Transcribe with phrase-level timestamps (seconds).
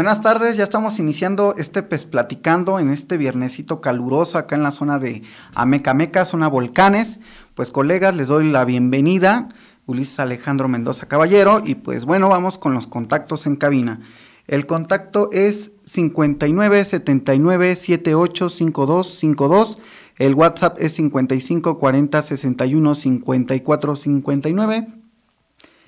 [0.00, 4.70] Buenas tardes, ya estamos iniciando este PES Platicando en este viernesito caluroso acá en la
[4.70, 5.22] zona de
[5.54, 7.20] Amecameca, zona volcanes.
[7.54, 9.48] Pues colegas, les doy la bienvenida,
[9.90, 14.00] Ulises Alejandro Mendoza Caballero, y pues bueno, vamos con los contactos en cabina.
[14.46, 19.78] El contacto es 59 79 78 52 52.
[20.16, 24.86] El WhatsApp es 55 40 61 54 59.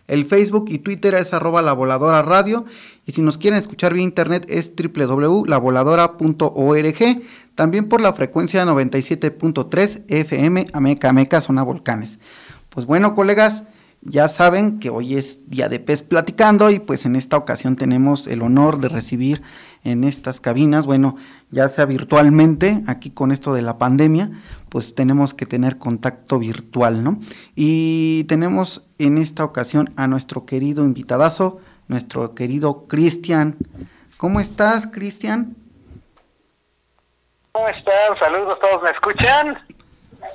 [0.09, 2.65] El Facebook y Twitter es arroba la voladora radio.
[3.07, 7.23] Y si nos quieren escuchar vía internet es www.lavoladora.org.
[7.55, 12.19] También por la frecuencia 97.3 FM Ameca Ameca, zona volcanes.
[12.69, 13.63] Pues bueno, colegas,
[14.03, 18.27] ya saben que hoy es día de pez platicando y pues en esta ocasión tenemos
[18.27, 19.43] el honor de recibir
[19.85, 21.17] en estas cabinas, bueno,
[21.51, 24.31] ya sea virtualmente, aquí con esto de la pandemia,
[24.69, 27.19] pues tenemos que tener contacto virtual, ¿no?
[27.55, 33.57] Y tenemos en esta ocasión a nuestro querido invitadazo, nuestro querido Cristian.
[34.17, 35.57] ¿Cómo estás, Cristian?
[37.53, 38.19] ¿Cómo están?
[38.19, 39.59] Saludos, ¿todos me escuchan?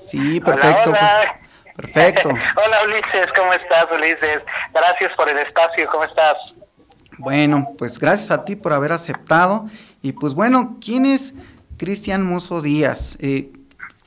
[0.06, 0.90] Sí, perfecto.
[0.90, 1.47] Hola, hola.
[1.78, 2.30] Perfecto.
[2.30, 4.42] hola Ulises, ¿cómo estás Ulises?
[4.74, 6.36] Gracias por el espacio, ¿cómo estás?
[7.20, 9.68] Bueno, pues gracias a ti por haber aceptado.
[10.02, 11.36] Y pues bueno, ¿quién es
[11.78, 13.18] Cristian Mozo Díaz?
[13.22, 13.52] Eh,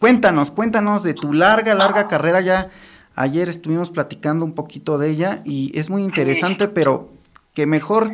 [0.01, 2.41] cuéntanos, cuéntanos de tu larga, larga carrera.
[2.41, 2.71] Ya
[3.15, 7.11] ayer estuvimos platicando un poquito de ella y es muy interesante, pero
[7.55, 8.11] que mejor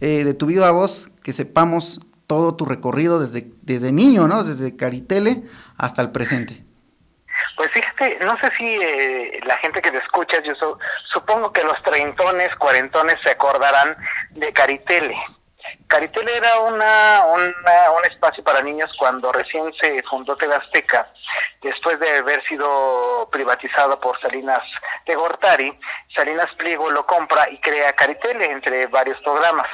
[0.00, 4.42] eh, de tu viva voz que sepamos todo tu recorrido desde, desde niño, ¿no?
[4.42, 5.44] Desde Caritele
[5.76, 6.64] hasta el presente.
[7.56, 10.78] Pues fíjate, no sé si eh, la gente que te escucha, yo su-
[11.12, 13.96] supongo que los treintones, cuarentones se acordarán
[14.30, 15.16] de Caritele.
[15.88, 21.08] Caritele era una, una- un espacio para niños cuando recién se fundó TV Azteca,
[21.62, 24.62] después de haber sido privatizado por Salinas
[25.06, 25.78] de Gortari.
[26.14, 29.66] Salinas Pliego lo compra y crea Caritele entre varios programas.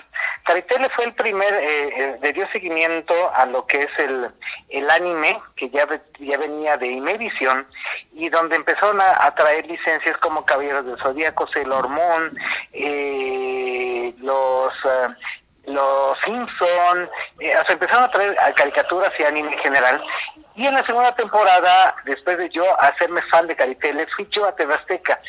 [0.45, 4.31] Caritele fue el primer, eh, eh, le dio seguimiento a lo que es el,
[4.69, 5.87] el anime, que ya,
[6.19, 7.67] ya venía de Imevisión,
[8.13, 12.39] y donde empezaron a, traer licencias como Caballeros del Zodíaco, Sailor Moon,
[12.73, 14.73] eh, los...
[14.85, 15.09] eh,
[15.67, 17.09] los Simpson,
[17.39, 20.03] eh, o sea, empezaron a traer caricaturas y anime en general.
[20.55, 24.55] Y en la segunda temporada, después de yo hacerme fan de Caritele, fui yo a
[24.57, 25.21] TV Azteca.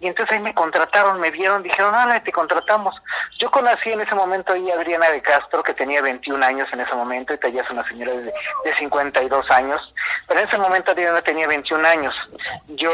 [0.00, 2.94] Y entonces ahí me contrataron, me vieron, dijeron, ah, te contratamos.
[3.40, 6.80] Yo conocí en ese momento ahí a Adriana de Castro, que tenía 21 años en
[6.80, 9.80] ese momento, y ella es una señora de, de 52 años.
[10.28, 12.14] Pero en ese momento Adriana tenía 21 años.
[12.68, 12.92] Yo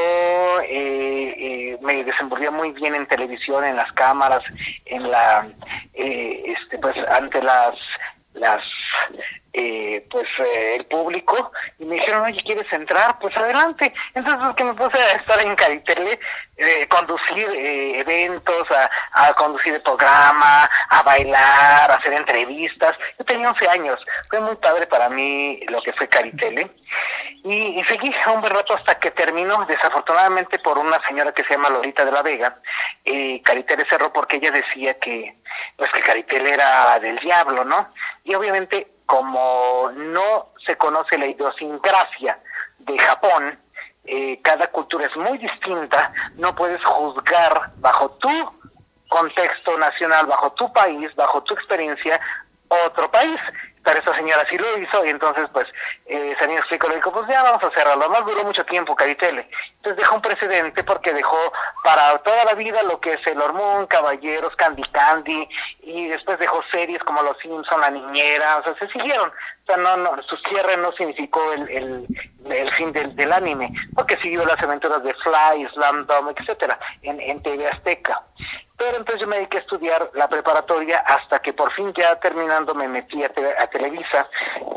[0.62, 4.42] eh, eh, me desenvolvía muy bien en televisión, en las cámaras,
[4.86, 5.46] en la,
[5.94, 7.74] eh, este, pues ante las,
[8.34, 8.62] las,
[9.52, 13.18] eh, pues eh, el público y me dijeron, oye, ¿quieres entrar?
[13.20, 13.92] Pues adelante.
[14.14, 16.18] Entonces que me puse a estar en Caritele,
[16.56, 18.64] eh, conducir eh, eventos,
[19.12, 22.92] a, conducir el programa, a bailar, a hacer entrevistas.
[23.18, 26.70] Yo tenía 11 años, fue muy padre para mí lo que fue Caritele.
[27.44, 31.68] Y, seguí un buen rato hasta que terminó, desafortunadamente por una señora que se llama
[31.68, 32.56] Lolita de la Vega,
[33.04, 35.36] eh, Caritele cerró porque ella decía que,
[35.76, 37.92] pues que Caritele era del diablo, ¿no?
[38.24, 42.38] Y obviamente como no se conoce la idiosincrasia
[42.78, 43.58] de Japón,
[44.04, 48.52] eh, cada cultura es muy distinta, no puedes juzgar bajo tu
[49.08, 52.20] contexto nacional, bajo tu país, bajo tu experiencia,
[52.68, 53.38] otro país.
[53.84, 55.66] Pero esta señora sí lo hizo y entonentonces pues
[56.06, 59.48] eh, San Explico le dijo, pues ya vamos a cerrarlo, además duró mucho tiempo Caritele,
[59.76, 61.36] entonces dejó un precedente porque dejó
[61.82, 65.48] para toda la vida lo que es el Hormón, Caballeros, Candy Candy,
[65.82, 69.76] y después dejó series como Los Simpson, La Niñera, o sea, se siguieron, o sea,
[69.76, 72.06] no, no, su cierre no significó el, el,
[72.50, 77.20] el fin del, del anime, porque siguió las aventuras de Fly, Slam Dunk, etcétera, en,
[77.20, 78.22] en TV Azteca.
[78.84, 82.74] Pero entonces yo me dediqué a estudiar la preparatoria hasta que por fin ya terminando
[82.74, 84.28] me metí a, te- a Televisa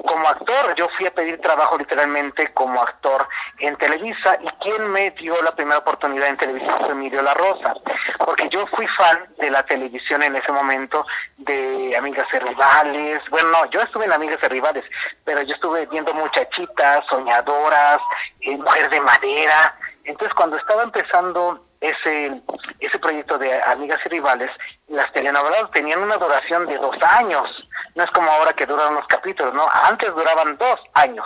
[0.05, 0.73] como actor.
[0.75, 3.27] Yo fui a pedir trabajo literalmente como actor
[3.59, 7.73] en Televisa y quien me dio la primera oportunidad en Televisa fue Emilio La Rosa,
[8.19, 11.05] porque yo fui fan de la televisión en ese momento
[11.35, 13.21] de Amigas y Rivales.
[13.29, 14.85] Bueno, no, yo estuve en Amigas y Rivales,
[15.25, 17.99] pero yo estuve viendo muchachitas, soñadoras,
[18.39, 19.75] eh, Mujer de Madera.
[20.05, 22.41] Entonces cuando estaba empezando ese,
[22.79, 24.49] ese proyecto de Amigas y Rivales,
[24.87, 27.47] las telenovelas tenían una duración de dos años.
[27.95, 29.67] No es como ahora que duran unos capítulos, ¿no?
[29.83, 31.25] Antes duraban dos años.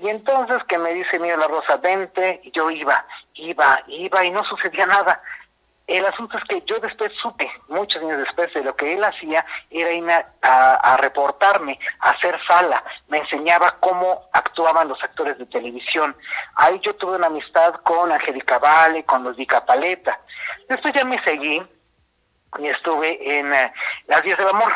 [0.00, 3.04] Y entonces que me dice, mira la Rosa, vente, y yo iba,
[3.34, 5.20] iba, iba, y no sucedía nada.
[5.88, 9.44] El asunto es que yo después supe, muchos años después, de lo que él hacía
[9.70, 12.84] era irme a, reportarme, a hacer sala.
[13.08, 16.14] Me enseñaba cómo actuaban los actores de televisión.
[16.56, 19.34] Ahí yo tuve una amistad con Angélica Vale, con los
[19.66, 20.20] Paleta.
[20.68, 21.62] Después ya me seguí
[22.58, 23.72] y estuve en eh,
[24.08, 24.72] Las Días del Amor,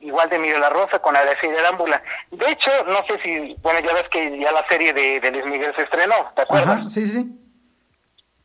[0.00, 2.02] igual de Miguel La Rosa con de Arámbula.
[2.32, 5.46] De hecho, no sé si, bueno, ya ves que ya la serie de, de Luis
[5.46, 6.92] Miguel se estrenó, ¿te acuerdas?
[6.92, 7.47] Sí, sí.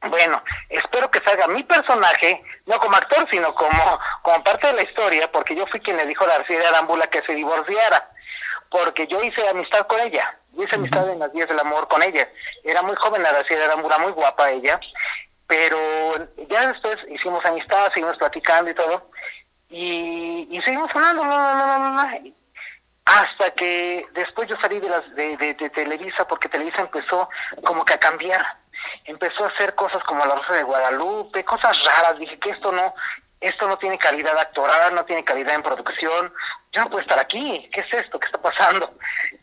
[0.10, 4.84] Bueno, espero que salga mi personaje, no como actor, sino como, como parte de la
[4.84, 8.10] historia, porque yo fui quien le dijo a García de Arámbula que se divorciara,
[8.70, 12.04] porque yo hice amistad con ella, yo hice amistad en las días del amor con
[12.04, 12.28] ella.
[12.64, 14.78] Era muy joven de Arámbula, muy guapa ella,
[15.48, 15.78] pero
[16.50, 19.10] ya después hicimos amistad, seguimos platicando y todo,
[19.70, 22.34] y, y seguimos hablando, no, no, no.
[23.06, 27.30] hasta que después yo salí de, las, de, de, de Televisa, porque Televisa empezó
[27.64, 28.63] como que a cambiar
[29.06, 32.94] empezó a hacer cosas como La Rosa de Guadalupe, cosas raras, dije que esto no,
[33.42, 36.34] esto no tiene calidad actoral, no tiene calidad en producción,
[36.74, 38.20] yo no puedo estar aquí, ¿qué es esto?
[38.20, 38.92] ¿Qué está pasando?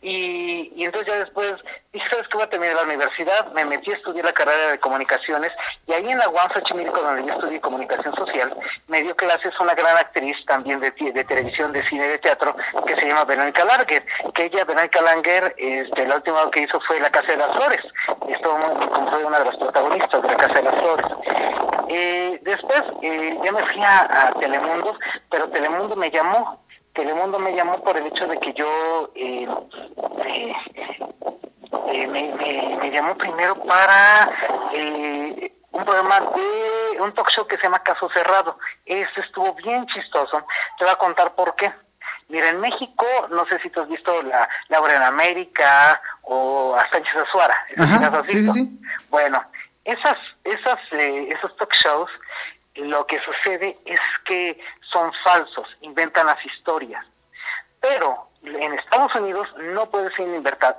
[0.01, 1.55] Y, y entonces ya después
[1.93, 2.37] dije, ¿sabes qué?
[2.37, 5.51] Voy a terminar la universidad, me metí a estudiar la carrera de comunicaciones
[5.87, 8.53] y ahí en la UAM Xochimilco, donde yo estudié comunicación social,
[8.87, 12.55] me dio clases una gran actriz también de, de televisión, de cine, de teatro,
[12.85, 16.99] que se llama Verónica Larger, que ella, Verónica Langer, este, la última que hizo fue
[16.99, 17.81] La Casa de las Flores,
[18.27, 18.57] estuvo
[19.09, 21.05] fue una de las protagonistas de La Casa de las Flores.
[21.87, 24.97] Eh, después eh, ya me fui a Telemundo,
[25.29, 26.61] pero Telemundo me llamó,
[26.93, 29.47] Telemundo me llamó por el hecho de que yo eh,
[30.25, 30.53] eh,
[31.93, 34.29] eh, me, me- me llamó primero para
[34.73, 38.57] eh, un programa de un talk show que se llama Caso Cerrado.
[38.85, 40.45] Este estuvo bien chistoso.
[40.77, 41.71] Te voy a contar por qué.
[42.27, 46.89] Mira, en México, no sé si tú has visto la Laura en América o a
[46.91, 47.55] Sánchez Azuara.
[47.77, 48.79] Ajá, ¿Las has sí, sí, sí.
[49.09, 49.43] Bueno,
[49.85, 52.09] esas, esas, eh, esos talk shows,
[52.75, 54.57] lo que sucede es que
[54.91, 57.05] son falsos, inventan las historias.
[57.79, 60.27] Pero en Estados Unidos no puede ser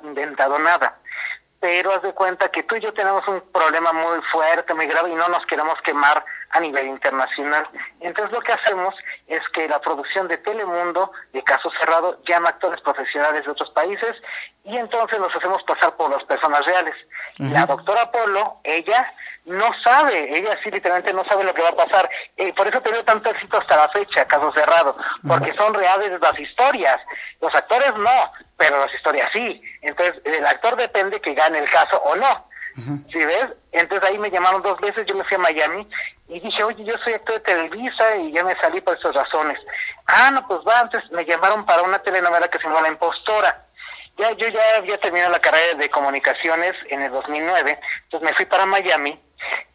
[0.03, 0.99] inventado nada.
[1.61, 5.11] Pero haz de cuenta que tú y yo tenemos un problema muy fuerte, muy grave
[5.11, 7.66] y no nos queremos quemar a nivel internacional.
[8.00, 8.94] Entonces lo que hacemos
[9.26, 13.70] es que la producción de Telemundo, de Caso Cerrado, llama a actores profesionales de otros
[13.70, 14.12] países
[14.64, 16.94] y entonces los hacemos pasar por las personas reales.
[17.38, 19.12] La doctora Polo, ella
[19.44, 22.08] no sabe, ella sí literalmente no sabe lo que va a pasar.
[22.37, 24.96] Eh, por eso ha tenido tanto éxito hasta la fecha, Caso Cerrado,
[25.26, 27.00] porque son reales las historias.
[27.40, 29.60] Los actores no, pero las historias sí.
[29.81, 32.51] Entonces el actor depende que gane el caso o no.
[32.77, 33.49] ¿Sí ves?
[33.73, 35.87] Entonces ahí me llamaron dos veces, yo me fui a Miami
[36.29, 39.59] y dije, oye, yo soy actor de Televisa y ya me salí por esas razones.
[40.07, 43.67] Ah, no, pues va, entonces me llamaron para una telenovela que se llama La Impostora.
[44.17, 48.45] Ya, yo ya había terminado la carrera de comunicaciones en el 2009, entonces me fui
[48.45, 49.19] para Miami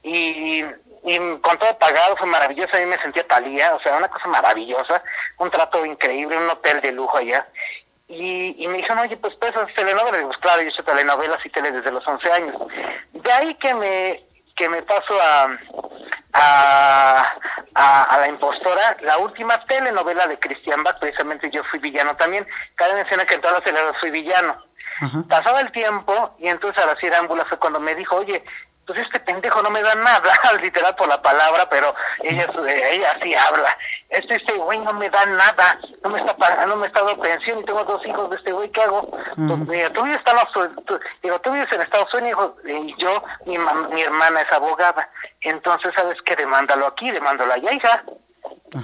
[0.04, 0.64] y,
[1.04, 4.28] y con todo pagado fue maravilloso, a mí me sentía talía, o sea, una cosa
[4.28, 5.04] maravillosa,
[5.38, 7.48] un trato increíble, un hotel de lujo allá.
[8.08, 10.26] Y, y me dijeron, oye, pues pues haces telenovelas.
[10.26, 12.56] Pues claro, yo he hecho telenovelas y tele desde los 11 años.
[13.14, 14.24] De ahí que me
[14.56, 15.56] que me paso a,
[16.34, 17.36] a,
[17.76, 22.46] a, a La Impostora, la última telenovela de Christian Bach, precisamente yo fui villano también.
[22.76, 24.58] Cada mencioné que en todas las telenovelas fui villano.
[25.30, 28.44] Pasaba el tiempo y entonces a la cirámbula fue cuando me dijo, oye,
[28.88, 33.18] pues este pendejo no me da nada, literal por la palabra, pero ella eh, ella
[33.22, 33.78] sí habla.
[34.10, 37.22] Este este güey no me da nada, no me está pagando, no me está dando
[37.22, 39.02] pensión y tengo dos hijos de este güey, ¿qué hago?
[39.36, 43.22] Pues, mira, tú vives, en Estados- tú- digo, tú vives en Estados Unidos y yo,
[43.46, 43.58] mi,
[43.94, 45.10] mi hermana es abogada,
[45.42, 48.04] entonces sabes qué, demándalo aquí, demándalo allá, hija.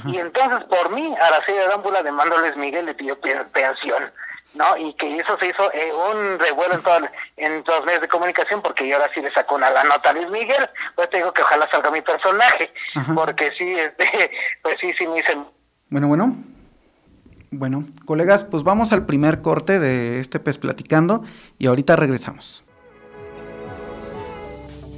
[0.06, 3.20] Y entonces por mí, a la serie de Arámbula, demando a Luis Miguel le pidió
[3.20, 4.12] pe- pensión.
[4.56, 4.78] ¿No?
[4.78, 6.98] Y que eso se hizo eh, un revuelo en, todo,
[7.38, 10.14] en los medios de comunicación, porque yo ahora sí le saco una la nota a
[10.14, 12.72] Luis Miguel, pues te digo que ojalá salga mi personaje,
[13.16, 14.32] porque sí, este,
[14.62, 15.46] pues sí, sí me dicen...
[15.90, 16.36] Bueno, bueno.
[17.56, 21.24] Bueno, colegas, pues vamos al primer corte de este pez platicando
[21.60, 22.66] y ahorita regresamos.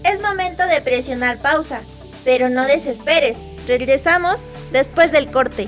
[0.05, 1.81] Es momento de presionar pausa,
[2.23, 3.39] pero no desesperes.
[3.67, 5.67] Regresamos después del corte.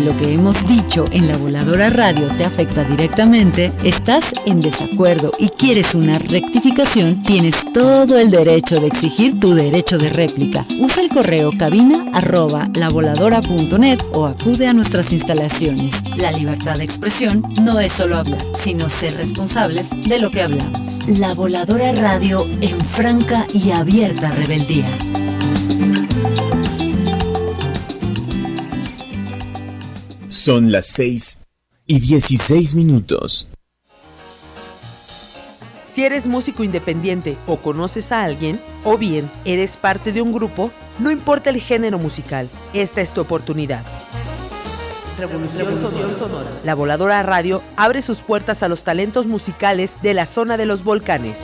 [0.00, 5.48] lo que hemos dicho en la voladora radio te afecta directamente, estás en desacuerdo y
[5.48, 10.64] quieres una rectificación, tienes todo el derecho de exigir tu derecho de réplica.
[10.78, 15.94] Usa el correo cabina arroba lavoladora.net o acude a nuestras instalaciones.
[16.16, 21.06] La libertad de expresión no es solo hablar, sino ser responsables de lo que hablamos.
[21.08, 24.86] La voladora radio en franca y abierta rebeldía.
[30.48, 31.40] Son las 6
[31.86, 33.48] y 16 minutos.
[35.84, 40.70] Si eres músico independiente o conoces a alguien, o bien eres parte de un grupo,
[41.00, 43.82] no importa el género musical, esta es tu oportunidad.
[45.18, 45.78] Revolución,
[46.18, 46.48] Sonora.
[46.64, 50.82] La Voladora Radio abre sus puertas a los talentos musicales de la zona de los
[50.82, 51.42] volcanes.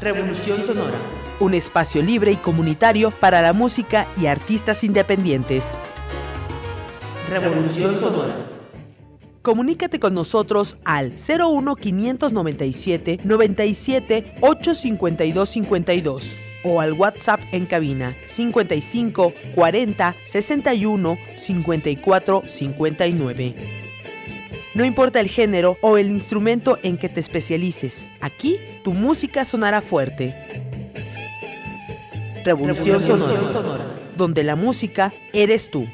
[0.00, 0.98] Revolución Sonora.
[1.38, 5.78] Un espacio libre y comunitario para la música y artistas independientes.
[7.30, 8.34] Revolución Sonora.
[9.40, 19.32] Comunícate con nosotros al 01 597 97 852 52 o al WhatsApp en cabina 55
[19.54, 23.54] 40 61 54 59.
[24.74, 29.82] No importa el género o el instrumento en que te especialices, aquí tu música sonará
[29.82, 30.34] fuerte.
[32.44, 33.84] Revolución, Sonora,
[34.16, 35.86] donde la música eres tú.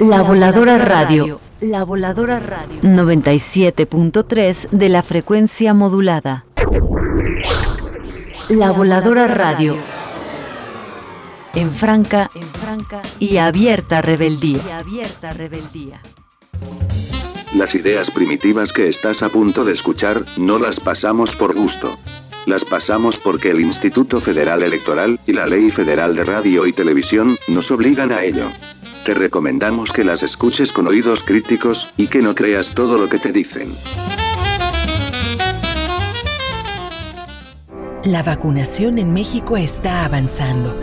[0.00, 1.40] La Voladora Radio.
[1.60, 2.80] La Voladora Radio.
[2.82, 6.46] 97.3 de la frecuencia modulada.
[8.48, 9.76] La Voladora Radio.
[11.54, 14.60] En franca, en franca y abierta rebeldía.
[14.66, 16.02] Y abierta rebeldía.
[17.54, 21.96] Las ideas primitivas que estás a punto de escuchar, no las pasamos por gusto.
[22.46, 27.38] Las pasamos porque el Instituto Federal Electoral y la Ley Federal de Radio y Televisión
[27.46, 28.50] nos obligan a ello.
[29.04, 33.18] Te recomendamos que las escuches con oídos críticos, y que no creas todo lo que
[33.18, 33.76] te dicen.
[38.02, 40.74] La vacunación en México está avanzando.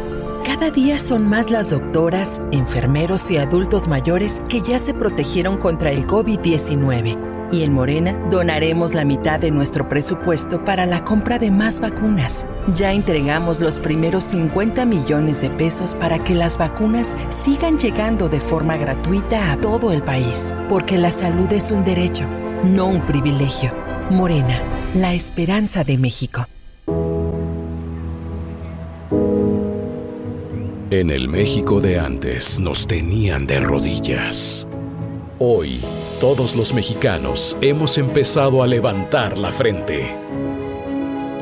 [0.46, 5.92] Cada día son más las doctoras, enfermeros y adultos mayores que ya se protegieron contra
[5.92, 7.31] el COVID-19.
[7.52, 12.46] Y en Morena donaremos la mitad de nuestro presupuesto para la compra de más vacunas.
[12.74, 18.40] Ya entregamos los primeros 50 millones de pesos para que las vacunas sigan llegando de
[18.40, 20.54] forma gratuita a todo el país.
[20.70, 22.26] Porque la salud es un derecho,
[22.64, 23.74] no un privilegio.
[24.10, 24.62] Morena,
[24.94, 26.48] la esperanza de México.
[30.90, 34.68] En el México de antes nos tenían de rodillas.
[35.40, 35.80] Hoy,
[36.22, 40.16] todos los mexicanos hemos empezado a levantar la frente.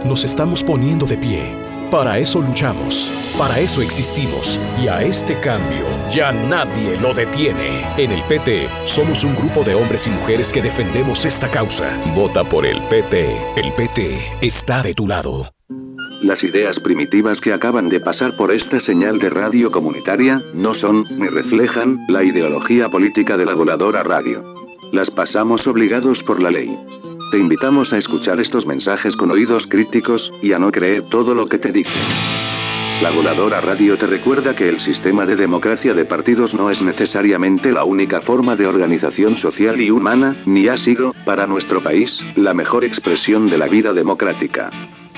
[0.06, 1.54] Nos estamos poniendo de pie.
[1.92, 7.86] Para eso luchamos, para eso existimos y a este cambio ya nadie lo detiene.
[7.98, 12.02] En el PT somos un grupo de hombres y mujeres que defendemos esta causa.
[12.16, 13.36] Vota por el PT.
[13.58, 15.54] El PT está de tu lado.
[16.22, 21.04] Las ideas primitivas que acaban de pasar por esta señal de radio comunitaria, no son,
[21.18, 24.59] ni reflejan, la ideología política de la voladora radio.
[24.92, 26.76] Las pasamos obligados por la ley.
[27.32, 31.48] Te invitamos a escuchar estos mensajes con oídos críticos, y a no creer todo lo
[31.48, 32.02] que te dicen.
[33.04, 37.72] La voladora radio te recuerda que el sistema de democracia de partidos no es necesariamente
[37.72, 42.56] la única forma de organización social y humana, ni ha sido, para nuestro país, la
[42.56, 44.72] mejor expresión de la vida democrática.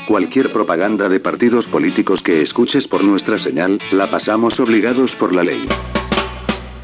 [0.05, 5.43] Cualquier propaganda de partidos políticos que escuches por nuestra señal, la pasamos obligados por la
[5.43, 5.65] ley.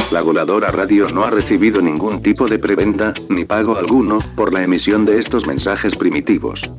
[0.10, 4.64] La voladora radio no ha recibido ningún tipo de preventa, ni pago alguno, por la
[4.64, 6.72] emisión de estos mensajes primitivos.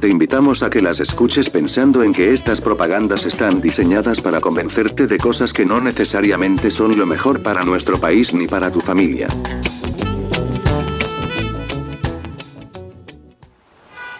[0.00, 5.08] Te invitamos a que las escuches pensando en que estas propagandas están diseñadas para convencerte
[5.08, 9.26] de cosas que no necesariamente son lo mejor para nuestro país ni para tu familia.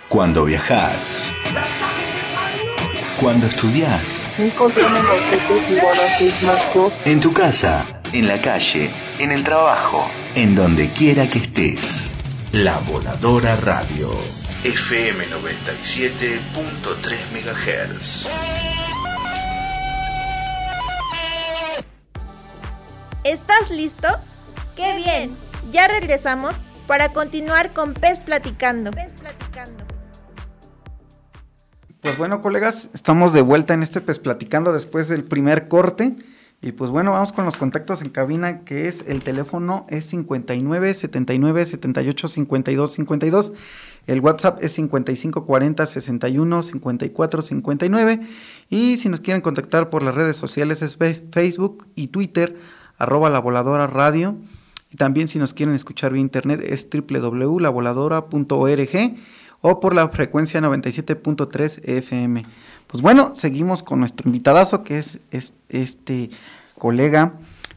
[0.08, 1.30] Cuando viajas.
[3.20, 4.28] Cuando estudias.
[7.04, 12.10] En tu casa, en la calle, en el trabajo, en donde quiera que estés.
[12.52, 14.10] La Voladora Radio.
[14.64, 16.36] FM 97.3
[17.32, 18.26] MHz.
[23.24, 24.08] ¿Estás listo?
[24.76, 25.36] ¡Qué bien!
[25.70, 26.54] Ya regresamos
[26.86, 28.92] para continuar con Pez Platicando.
[28.92, 29.84] Pez Platicando.
[32.00, 36.14] Pues bueno, colegas, estamos de vuelta en este Pez Platicando después del primer corte.
[36.62, 40.94] Y pues bueno, vamos con los contactos en cabina, que es el teléfono es 59
[40.94, 43.52] 79 78 52 52.
[44.06, 48.20] El WhatsApp es 55 40 61 54 59.
[48.70, 50.96] Y si nos quieren contactar por las redes sociales es
[51.30, 52.56] Facebook y Twitter,
[52.98, 54.36] arroba la voladora radio.
[54.90, 59.16] Y también si nos quieren escuchar vía internet es www.lavoladora.org
[59.60, 62.44] o por la frecuencia 97.3 FM.
[62.86, 65.20] Pues bueno, seguimos con nuestro invitadazo que es,
[65.68, 66.30] este
[66.78, 67.34] colega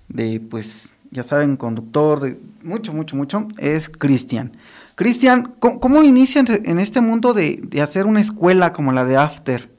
[0.08, 4.56] de, pues, ya saben, conductor de mucho, mucho, mucho, es Cristian.
[4.96, 9.70] Cristian, ¿cómo, inician en este mundo de, de, hacer una escuela como la de After?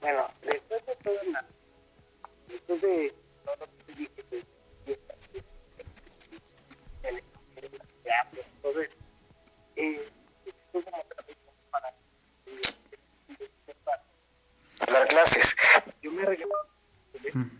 [0.00, 1.14] Bueno, después de todo,
[2.48, 3.14] después de
[3.44, 4.46] todo lo que dije,
[8.62, 9.04] todo esto,
[14.86, 15.56] eh, dar clases.
[16.02, 16.46] Yo me regresé,
[17.32, 17.50] mm.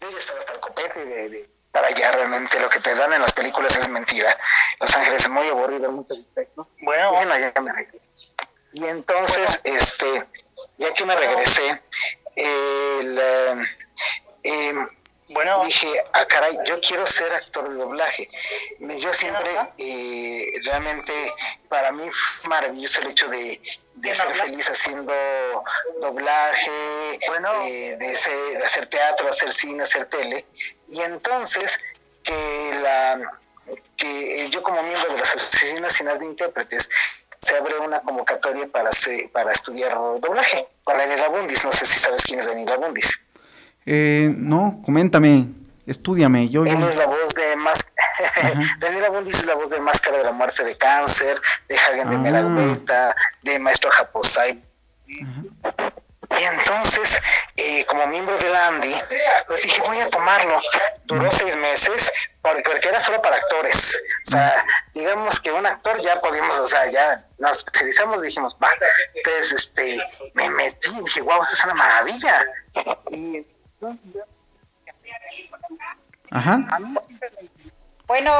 [0.00, 3.12] yo ya estaba hasta el copete de, de, para allá realmente lo que te dan
[3.12, 4.36] en las películas es mentira.
[4.80, 6.66] Los Ángeles es muy aburrido en muchos aspectos.
[6.80, 8.10] Bueno, bueno, ya me regresé.
[8.72, 10.26] Y entonces, este,
[10.78, 11.82] ya que me regresé,
[12.34, 13.18] el,
[14.42, 14.88] eh,
[15.28, 18.30] bueno, dije, ah, caray, yo quiero ser actor de doblaje.
[18.78, 21.12] Yo siempre, eh, realmente,
[21.68, 23.60] para mí fue maravilloso el hecho de,
[24.12, 25.12] ser feliz haciendo
[26.00, 28.12] doblaje, bueno, eh, de,
[28.64, 30.46] hacer teatro, hacer cine, hacer tele.
[30.88, 31.80] Y entonces,
[32.22, 33.20] que, la,
[33.96, 36.88] que yo como miembro de la Asociación Nacional de Intérpretes,
[37.40, 38.90] se abre una convocatoria para,
[39.32, 41.64] para estudiar doblaje con Daniela Bundis.
[41.64, 43.25] No sé si sabes quién es Daniela Bundis.
[43.86, 45.46] Eh, no, coméntame,
[45.86, 46.48] estudiame.
[46.48, 47.86] Yo, Él es la voz de más...
[48.80, 52.16] Daniela Bundis es la voz de Máscara de la Muerte de Cáncer, de Hagen de
[52.16, 52.18] ah.
[52.18, 54.60] Meralbeta, de Maestro Japosai.
[55.06, 57.22] Y entonces,
[57.56, 58.92] eh, como miembro de la Andy,
[59.46, 60.60] pues dije, voy a tomarlo.
[61.04, 63.96] Duró seis meses, porque, era solo para actores.
[64.26, 68.68] O sea, digamos que un actor ya podíamos, o sea, ya nos especializamos, dijimos, va.
[69.14, 69.98] Entonces, este,
[70.34, 72.46] me metí, dije, wow, esto es una maravilla.
[73.12, 73.46] Y
[76.30, 76.78] Ajá.
[78.06, 78.32] Bueno.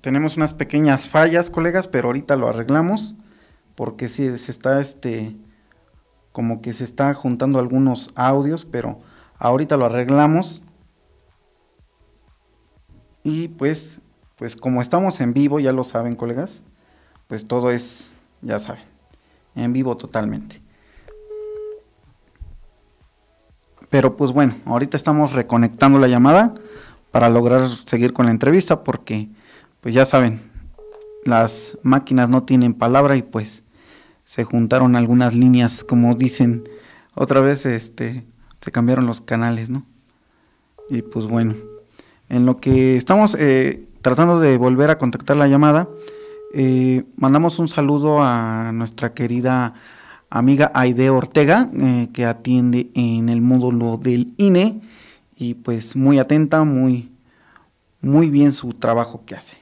[0.00, 3.14] Tenemos unas pequeñas fallas, colegas, pero ahorita lo arreglamos.
[3.74, 5.36] Porque sí, se está este.
[6.32, 9.00] Como que se está juntando algunos audios, pero
[9.38, 10.62] ahorita lo arreglamos.
[13.22, 14.00] Y pues,
[14.36, 16.62] pues como estamos en vivo, ya lo saben, colegas.
[17.26, 18.10] Pues todo es,
[18.42, 18.84] ya saben,
[19.54, 20.60] en vivo totalmente.
[23.90, 26.54] Pero pues bueno, ahorita estamos reconectando la llamada
[27.10, 29.28] para lograr seguir con la entrevista porque
[29.80, 30.40] pues ya saben,
[31.24, 33.62] las máquinas no tienen palabra y pues
[34.24, 36.62] se juntaron algunas líneas, como dicen,
[37.14, 38.24] otra vez este
[38.60, 39.84] se cambiaron los canales, ¿no?
[40.88, 41.54] Y pues bueno,
[42.28, 45.88] en lo que estamos eh, tratando de volver a contactar la llamada,
[46.54, 49.74] eh, mandamos un saludo a nuestra querida
[50.30, 54.80] amiga Aide Ortega, eh, que atiende en el módulo del INE
[55.36, 57.10] y pues muy atenta, muy,
[58.00, 59.58] muy bien su trabajo que hace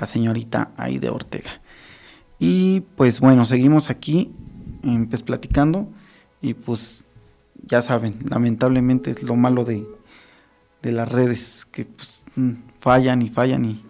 [0.00, 1.60] la señorita Aide Ortega.
[2.38, 4.32] Y pues bueno, seguimos aquí
[5.10, 5.88] pues platicando
[6.40, 7.04] y pues
[7.64, 9.86] ya saben, lamentablemente es lo malo de,
[10.82, 13.84] de las redes que pues, mm, fallan y fallan y,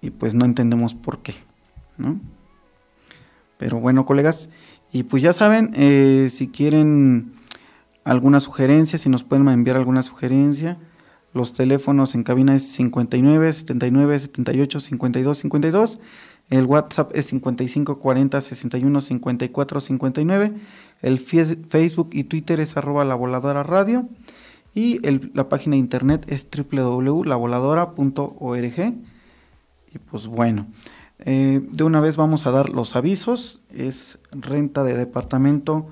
[0.00, 1.34] y pues no entendemos por qué,
[1.96, 2.20] ¿no?
[3.58, 4.48] Pero bueno, colegas,
[4.92, 7.32] y pues ya saben, eh, si quieren
[8.04, 10.76] alguna sugerencia, si nos pueden enviar alguna sugerencia,
[11.34, 16.00] los teléfonos en cabina es 59 79 78 52 52.
[16.50, 20.54] El WhatsApp es 55 40 61 54 59.
[21.02, 24.08] El Facebook y Twitter es arroba la voladora radio.
[24.74, 25.00] Y
[25.34, 28.94] la página de internet es www.lavoladora.org.
[29.90, 30.66] Y pues bueno,
[31.20, 33.62] Eh, de una vez vamos a dar los avisos.
[33.70, 35.88] Es renta de departamento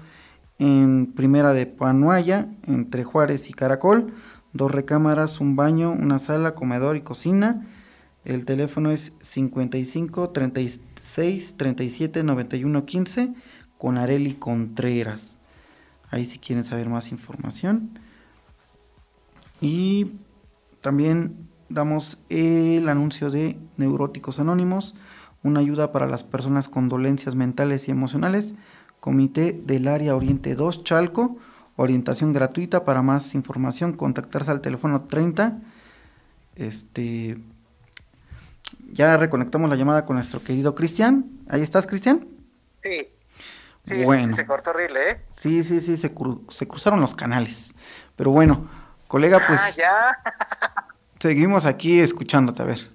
[0.58, 4.12] en Primera de Panuaya, entre Juárez y Caracol.
[4.52, 7.66] Dos recámaras, un baño, una sala, comedor y cocina.
[8.24, 13.34] El teléfono es 55 36 37 91 15
[13.78, 15.36] con Areli Contreras.
[16.10, 17.98] Ahí si quieren saber más información.
[19.60, 20.12] Y
[20.80, 24.94] también damos el anuncio de Neuróticos Anónimos,
[25.42, 28.54] una ayuda para las personas con dolencias mentales y emocionales.
[29.00, 31.36] Comité del Área Oriente 2 Chalco,
[31.76, 32.84] orientación gratuita.
[32.84, 35.58] Para más información, contactarse al teléfono 30.
[36.56, 37.38] Este,
[38.90, 41.26] ya reconectamos la llamada con nuestro querido Cristian.
[41.48, 42.26] ¿Ahí estás, Cristian?
[42.82, 43.08] Sí.
[43.86, 44.34] Sí, bueno.
[44.34, 45.20] Se cortó horrible, ¿eh?
[45.30, 46.12] Sí, sí, sí, se,
[46.48, 47.72] se cruzaron los canales.
[48.16, 48.68] Pero bueno,
[49.06, 49.60] colega, pues.
[49.62, 50.86] Ah, ya.
[51.26, 52.88] seguimos aquí escuchándote, a ver.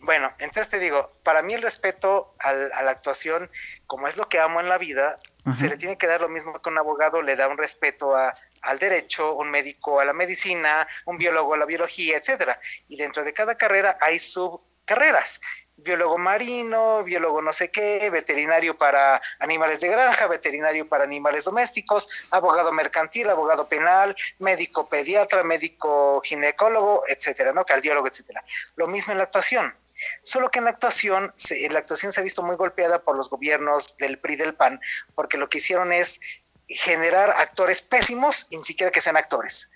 [0.00, 3.50] Bueno, entonces te digo, para mí el respeto al, a la actuación,
[3.86, 5.16] como es lo que amo en la vida,
[5.52, 8.34] se le tiene que dar lo mismo que un abogado le da un respeto a,
[8.62, 12.58] al derecho, un médico a la medicina, un biólogo a la biología, etcétera.
[12.88, 15.40] Y dentro de cada carrera hay subcarreras
[15.82, 22.08] biólogo marino, biólogo no sé qué, veterinario para animales de granja, veterinario para animales domésticos,
[22.30, 27.64] abogado mercantil, abogado penal, médico pediatra, médico ginecólogo, etcétera, ¿no?
[27.64, 28.44] Cardiólogo, etcétera.
[28.76, 29.74] Lo mismo en la actuación.
[30.22, 33.28] Solo que en la actuación, se, la actuación se ha visto muy golpeada por los
[33.28, 34.80] gobiernos del PRI del PAN,
[35.14, 36.20] porque lo que hicieron es
[36.68, 39.70] generar actores pésimos ni siquiera que sean actores.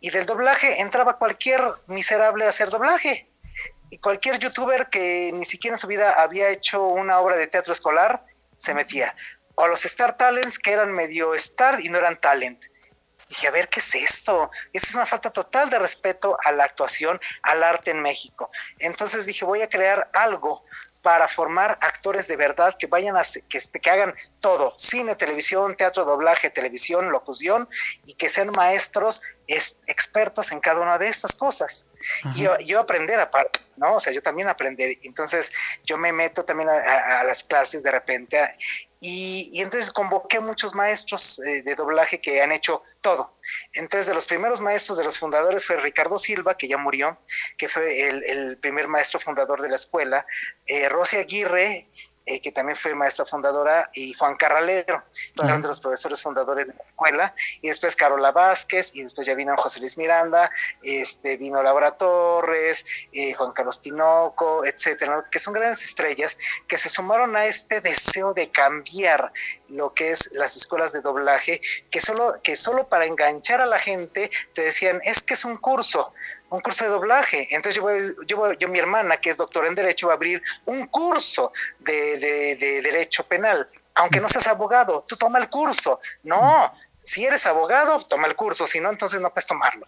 [0.00, 3.29] Y del doblaje entraba cualquier miserable a hacer doblaje
[3.98, 8.24] cualquier youtuber que ni siquiera en su vida había hecho una obra de teatro escolar
[8.56, 9.14] se metía.
[9.56, 12.64] O los Star Talents que eran medio star y no eran talent.
[13.28, 14.50] Dije, a ver, ¿qué es esto?
[14.72, 18.50] Esa es una falta total de respeto a la actuación, al arte en México.
[18.78, 20.64] Entonces dije, voy a crear algo
[21.02, 26.04] para formar actores de verdad que vayan a que, que hagan todo, cine, televisión, teatro,
[26.04, 27.68] doblaje, televisión, locución,
[28.06, 31.86] y que sean maestros expertos en cada una de estas cosas.
[32.34, 33.96] Y yo, aprender aparte, ¿no?
[33.96, 34.96] O sea, yo también aprender.
[35.02, 35.52] Entonces,
[35.84, 38.56] yo me meto también a, las clases de repente
[39.00, 43.34] y, entonces convoqué muchos maestros eh, de doblaje que han hecho todo.
[43.72, 47.18] Entonces, de los primeros maestros, de los fundadores, fue Ricardo Silva, que ya murió,
[47.56, 50.26] que fue el, primer maestro fundador de la escuela,
[50.66, 51.88] eh, Rosy Aguirre,
[52.26, 55.02] eh, que también fue maestra fundadora, y Juan Carralero,
[55.38, 59.34] uno de los profesores fundadores de la escuela, y después Carola Vázquez, y después ya
[59.34, 60.50] vino José Luis Miranda,
[60.82, 66.36] este, vino Laura Torres, eh, Juan Carlos Tinoco, etcétera, que son grandes estrellas
[66.68, 69.32] que se sumaron a este deseo de cambiar
[69.68, 73.78] lo que es las escuelas de doblaje, que solo, que solo para enganchar a la
[73.78, 76.12] gente te decían, es que es un curso,
[76.50, 77.48] un curso de doblaje.
[77.50, 80.86] Entonces yo, voy, yo, mi hermana, que es doctora en Derecho, va a abrir un
[80.86, 83.68] curso de, de, Derecho Penal.
[83.94, 86.00] Aunque no seas abogado, tú toma el curso.
[86.22, 89.86] No, si eres abogado, toma el curso, si no, entonces no puedes tomarlo.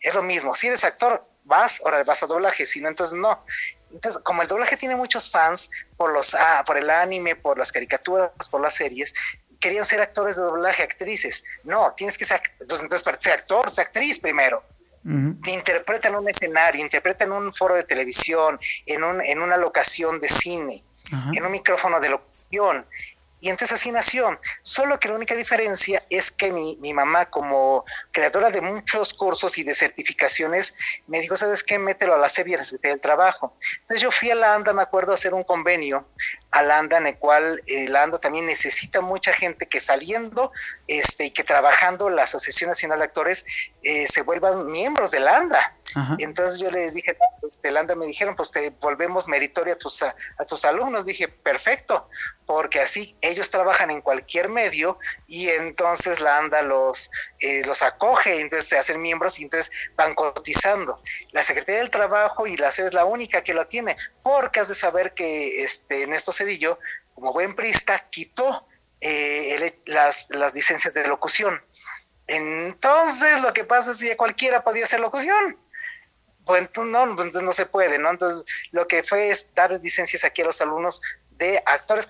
[0.00, 3.44] Es lo mismo, si eres actor, vas, ahora vas a doblaje, si no, entonces no.
[3.92, 7.72] Entonces, como el doblaje tiene muchos fans por los ah, por el anime, por las
[7.72, 9.12] caricaturas, por las series,
[9.60, 11.44] querían ser actores de doblaje, actrices.
[11.64, 14.62] No, tienes que ser, pues, entonces para ser actor, ser actriz primero.
[15.04, 20.20] Interpreta en un escenario, interpreta en un foro de televisión, en, un, en una locación
[20.20, 20.84] de cine,
[21.32, 22.86] en un micrófono de locución.
[23.40, 24.38] Y entonces así nació.
[24.60, 29.56] Solo que la única diferencia es que mi, mi, mamá, como creadora de muchos cursos
[29.56, 30.74] y de certificaciones,
[31.06, 31.78] me dijo, ¿sabes qué?
[31.78, 33.56] Mételo a la SEBIA, del Trabajo.
[33.80, 36.06] Entonces yo fui a la ANDA, me acuerdo, a hacer un convenio
[36.50, 40.52] a la ANDA, en el cual eh, la ANDA también necesita mucha gente que saliendo
[40.88, 43.44] este, y que trabajando la Asociación Nacional de Actores
[43.82, 45.76] eh, se vuelvan miembros de la ANDA.
[46.18, 47.16] Entonces yo les dije,
[47.48, 50.14] este, la ANDA me dijeron, pues te volvemos meritorio a tus, a,
[50.48, 51.04] tus alumnos.
[51.04, 52.08] Dije, perfecto,
[52.46, 57.10] porque así ellos trabajan en cualquier medio y entonces la ANDA los,
[57.40, 61.00] eh, los acoge, entonces se hacen miembros y entonces van cotizando.
[61.32, 64.68] La Secretaría del Trabajo y la SED es la única que lo tiene, porque has
[64.68, 66.78] de saber que este, en estos Cedillo,
[67.14, 68.66] como buen prista, quitó
[69.00, 71.60] eh, las, las licencias de locución.
[72.26, 75.58] Entonces, lo que pasa es que cualquiera podía hacer locución.
[76.44, 78.10] Pues no, pues no se puede, ¿no?
[78.10, 82.06] Entonces, lo que fue es dar licencias aquí a los alumnos de actores.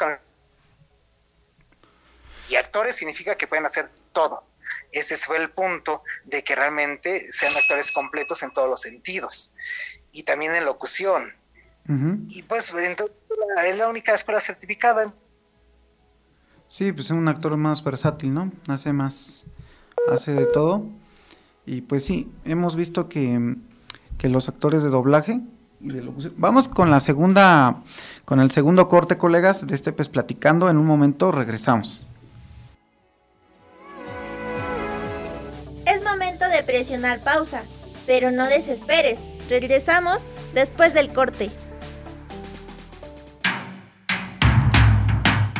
[2.48, 4.44] Y actores significa que pueden hacer todo.
[4.92, 9.52] Ese fue el punto de que realmente sean actores completos en todos los sentidos.
[10.12, 11.34] Y también en locución.
[11.88, 13.16] Y pues entonces,
[13.66, 15.12] es la única escuela certificada.
[16.68, 18.52] Sí, pues es un actor más versátil, ¿no?
[18.68, 19.44] Hace más,
[20.12, 20.86] hace de todo.
[21.66, 23.56] Y pues sí, hemos visto que,
[24.18, 25.42] que los actores de doblaje
[26.36, 27.82] Vamos con la segunda,
[28.26, 30.68] con el segundo corte, colegas, de este pues platicando.
[30.68, 32.02] En un momento regresamos.
[35.86, 37.62] Es momento de presionar pausa,
[38.06, 39.20] pero no desesperes.
[39.48, 41.50] Regresamos después del corte.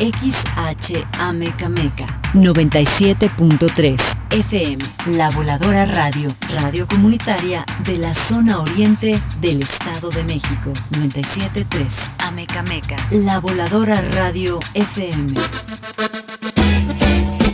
[0.01, 4.79] XHAMECAMECA 97.3 FM,
[5.19, 10.73] La Voladora Radio, radio comunitaria de la zona oriente del Estado de México.
[10.93, 15.35] 97.3 Amecameca, La Voladora Radio FM.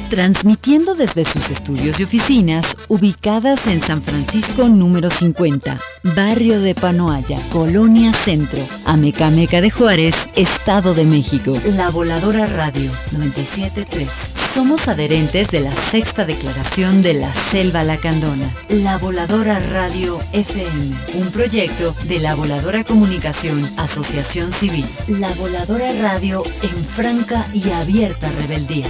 [0.08, 5.80] Transmitiendo desde sus estudios y oficinas ubicadas en San Francisco número 50,
[6.14, 11.58] barrio de Panoaya, Colonia Centro, Amecameca de Juárez, Estado de México.
[11.76, 14.08] La Voladora Radio 973.
[14.54, 18.54] Somos adherentes de la sexta declaración de la Selva Lacandona.
[18.68, 24.86] La Voladora Radio FM, un proyecto de la Voladora Comunicación, Asociación Civil.
[25.08, 28.86] La Voladora Radio en franca y abierta rebeldía.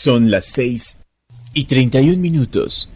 [0.00, 1.00] Son las 6
[1.54, 2.88] y 31 minutos.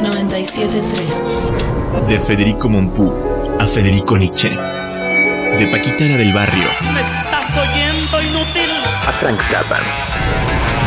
[0.00, 3.12] 97.3 De Federico Mompú
[3.58, 4.48] a Federico Nietzsche.
[4.50, 6.62] De Paquita la del Barrio
[6.94, 8.70] ¿Me estás oyendo, inútil?
[9.08, 9.80] a Frank Zappa.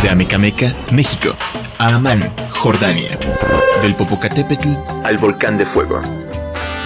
[0.01, 1.35] De Amecameca, México,
[1.77, 3.19] a Amán, Jordania.
[3.81, 4.69] Del Popocatépetl
[5.03, 6.01] al Volcán de Fuego.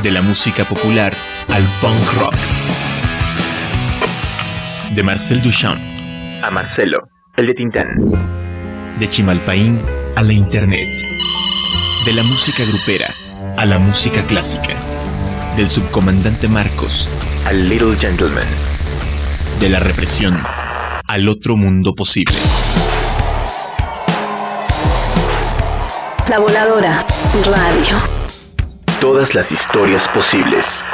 [0.02, 1.14] De la música popular
[1.50, 2.34] al punk rock.
[4.96, 5.80] De Marcel Duchamp
[6.42, 7.88] a Marcelo, el de Tintán.
[9.00, 9.82] De Chimalpaín
[10.16, 10.88] a la Internet.
[12.06, 13.14] De la música grupera
[13.58, 14.76] a la música clásica.
[15.58, 17.10] Del subcomandante Marcos
[17.46, 18.48] al Little Gentleman.
[19.60, 20.42] De la represión
[21.08, 22.36] al otro mundo posible.
[26.30, 27.06] La Voladora
[27.46, 27.98] Radio.
[29.02, 30.86] Todas las historias posibles.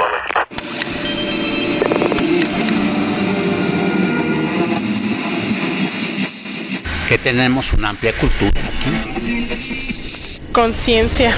[7.15, 10.38] Que tenemos una amplia cultura aquí.
[10.51, 11.34] Conciencia.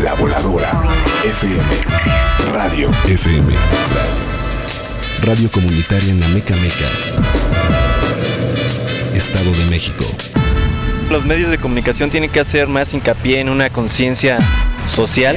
[0.00, 0.70] La Voladora
[1.24, 1.64] FM.
[2.52, 3.52] Radio FM.
[3.52, 6.86] Radio, Radio Comunitaria Nameca Meca.
[9.16, 10.04] Estado de México.
[11.10, 14.36] Los medios de comunicación tienen que hacer más hincapié en una conciencia
[14.86, 15.36] social.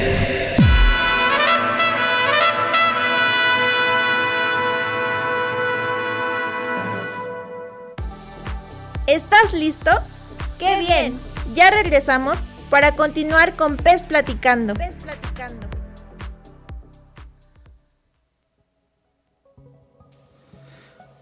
[9.10, 9.90] ¿Estás listo?
[10.60, 11.18] ¡Qué bien!
[11.52, 12.38] Ya regresamos
[12.70, 14.72] para continuar con Pez Platicando.
[14.74, 15.66] Pez Platicando.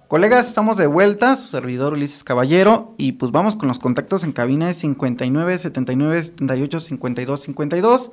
[0.07, 4.33] Colegas, estamos de vuelta, su servidor Ulises Caballero, y pues vamos con los contactos en
[4.33, 8.11] cabina de 59 79 78 52 52.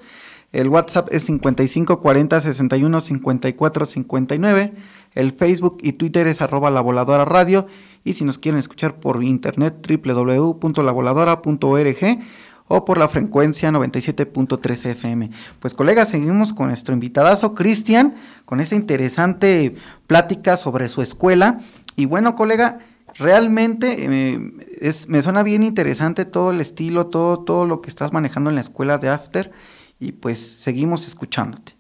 [0.53, 4.73] El WhatsApp es 55 40 61 54 59.
[5.15, 7.67] El Facebook y Twitter es arroba la voladora radio.
[8.05, 12.19] Y si nos quieren escuchar por internet, www.lavoladora.org
[12.67, 15.29] o por la frecuencia 97.3 FM.
[15.59, 18.15] Pues colegas, seguimos con nuestro invitadazo Cristian,
[18.45, 19.75] con esta interesante
[20.07, 21.57] plática sobre su escuela.
[21.95, 22.79] Y bueno, colega,
[23.15, 24.39] realmente eh,
[24.79, 28.55] es, me suena bien interesante todo el estilo, todo, todo lo que estás manejando en
[28.55, 29.51] la escuela de After.
[29.99, 31.75] Y pues seguimos escuchándote.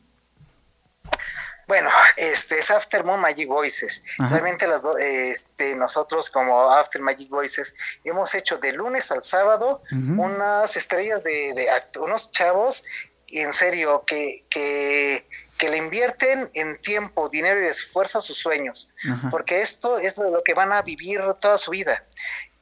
[1.67, 1.89] Bueno,
[2.31, 4.03] este es After Moon Magic Voices.
[4.19, 4.29] Ajá.
[4.29, 9.81] Realmente las do- este, nosotros como After Magic Voices hemos hecho de lunes al sábado
[9.91, 12.83] unas estrellas de, de act- unos chavos,
[13.27, 18.37] y en serio, que, que, que le invierten en tiempo, dinero y esfuerzo a sus
[18.37, 18.91] sueños.
[19.11, 19.29] Ajá.
[19.31, 22.03] Porque esto es de lo que van a vivir toda su vida.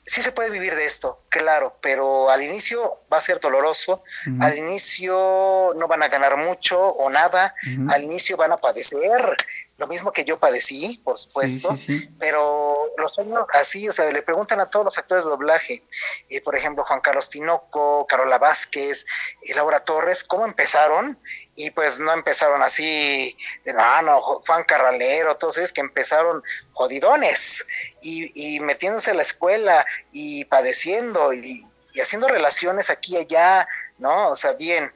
[0.05, 4.03] Sí se puede vivir de esto, claro, pero al inicio va a ser doloroso,
[4.41, 7.55] al inicio no van a ganar mucho o nada,
[7.89, 9.37] al inicio van a padecer,
[9.77, 12.09] lo mismo que yo padecí, por supuesto, Sí, sí, sí.
[12.19, 15.83] pero los sueños así, o sea, le preguntan a todos los actores de doblaje,
[16.29, 19.05] eh, por ejemplo, Juan Carlos Tinoco, Carola Vázquez,
[19.41, 21.17] y Laura Torres, ¿cómo empezaron?
[21.55, 27.65] Y pues no empezaron así, de no, no, Juan Carralero, todos ellos que empezaron jodidones
[28.01, 33.67] y, y metiéndose a la escuela y padeciendo y, y haciendo relaciones aquí y allá,
[33.97, 34.29] ¿no?
[34.29, 34.91] O sea, bien.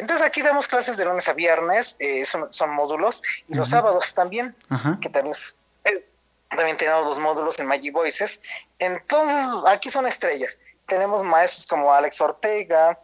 [0.00, 4.14] Entonces aquí damos clases de lunes a viernes, eh, son, son módulos, y los sábados
[4.14, 4.56] también
[5.00, 6.04] que también es, es-
[6.48, 8.40] también tenemos los módulos en Magic Voices.
[8.80, 10.58] Entonces, aquí son estrellas.
[10.86, 12.98] Tenemos maestros como Alex Ortega,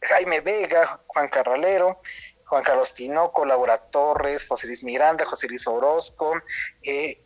[0.00, 2.00] Jaime Vega, Juan Carralero,
[2.46, 6.32] Juan Carlos Tinoco, Laura Torres, José Luis Miranda, José Luis Orozco,
[6.82, 7.22] eh,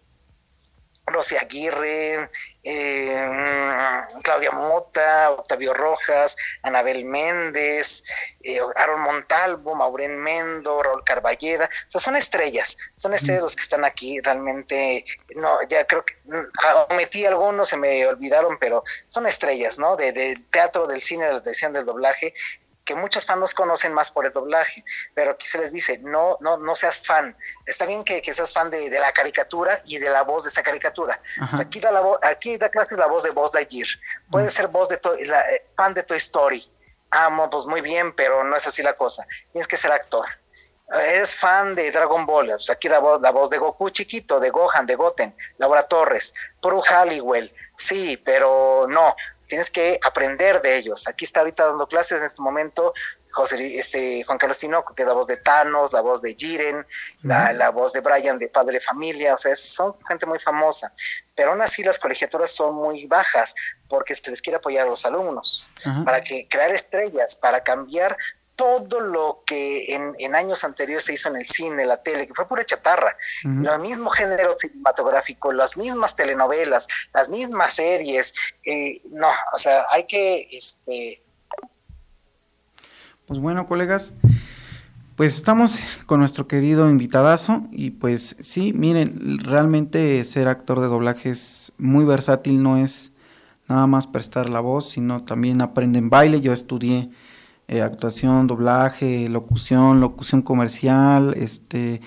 [1.07, 2.29] Rosy Aguirre,
[2.68, 8.02] eh, Claudia Mota, Octavio Rojas, Anabel Méndez,
[8.42, 13.62] eh, Aaron Montalvo, Maureen Mendo, Raúl Carballeda, o sea, son estrellas, son estrellas los que
[13.62, 15.05] están aquí, realmente,
[15.37, 16.16] no, ya creo que
[16.96, 19.94] metí algunos, se me olvidaron, pero son estrellas, ¿no?
[19.94, 22.35] De, de teatro, del cine, de la televisión, del doblaje,
[22.87, 26.38] que muchos fans nos conocen más por el doblaje, pero aquí se les dice, no,
[26.40, 27.37] no, no seas fan.
[27.66, 31.20] Está bien que, seas fan de, la caricatura y de la voz de esa caricatura.
[31.59, 33.88] aquí, da la aquí da clases la voz de Buzz Lightyear.
[34.31, 36.64] Puede ser voz de la, eh, fan de Toy Story.
[37.11, 39.27] Amo, pues muy bien, pero no es así la cosa.
[39.51, 40.27] Tienes que ser actor.
[40.88, 44.51] Eres fan de Dragon Ball, pues aquí la voz, la voz de Goku chiquito, de
[44.51, 49.16] Gohan, de Goten, Laura Torres, Pru Halliwell, sí, pero no,
[49.47, 51.07] tienes que aprender de ellos.
[51.09, 52.93] Aquí está ahorita dando clases en este momento
[53.37, 56.87] José, este, Juan Carlos Tinoco, que es la voz de Thanos, la voz de Jiren,
[57.23, 60.91] la, voz de Brian de Padre de Familia, o sea, son gente muy famosa.
[61.35, 63.55] Pero aún así las colegiaturas son muy bajas
[63.91, 65.69] porque se les quiere apoyar a los alumnos
[66.07, 68.17] para que crear estrellas, para cambiar
[68.57, 72.49] todo lo que en, años anteriores se hizo en el cine, la tele, que fue
[72.49, 79.59] pura chatarra, el mismo género cinematográfico, las mismas telenovelas, las mismas series, eh, no, o
[79.59, 81.23] sea, hay que, este...
[83.27, 84.12] Pues bueno, colegas,
[85.16, 91.31] pues estamos con nuestro querido invitadazo y pues sí, miren, realmente ser actor de doblaje
[91.31, 93.12] es muy versátil, no es
[93.69, 97.11] nada más prestar la voz, sino también aprenden baile, yo estudié
[97.68, 102.00] eh, actuación, doblaje, locución, locución comercial, este,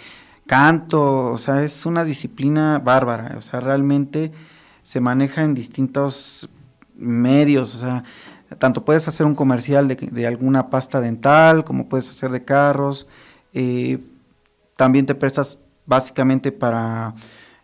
[0.45, 4.31] canto, o sea, es una disciplina bárbara, o sea, realmente
[4.83, 6.49] se maneja en distintos
[6.95, 8.03] medios, o sea,
[8.57, 13.07] tanto puedes hacer un comercial de, alguna pasta dental, como puedes hacer de carros,
[13.53, 13.99] eh,
[14.75, 17.13] también te prestas básicamente para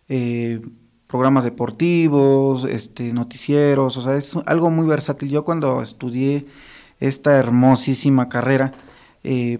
[0.08, 0.60] eh,
[1.06, 5.30] programas deportivos, este, noticieros, o sea, es algo muy versátil.
[5.30, 6.46] Yo cuando estudié
[7.00, 8.72] esta hermosísima carrera.
[9.24, 9.58] Eh,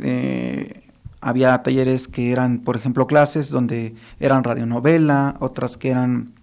[0.00, 0.82] eh,
[1.20, 6.34] había talleres que eran, por ejemplo, clases donde eran radionovela, otras que eran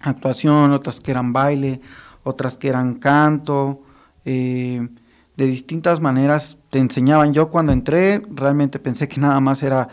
[0.00, 1.80] actuación, otras que eran baile,
[2.22, 3.82] otras que eran canto.
[4.24, 4.88] Eh,
[5.36, 7.32] de distintas maneras te enseñaban.
[7.32, 9.88] Yo cuando entré realmente pensé que nada más era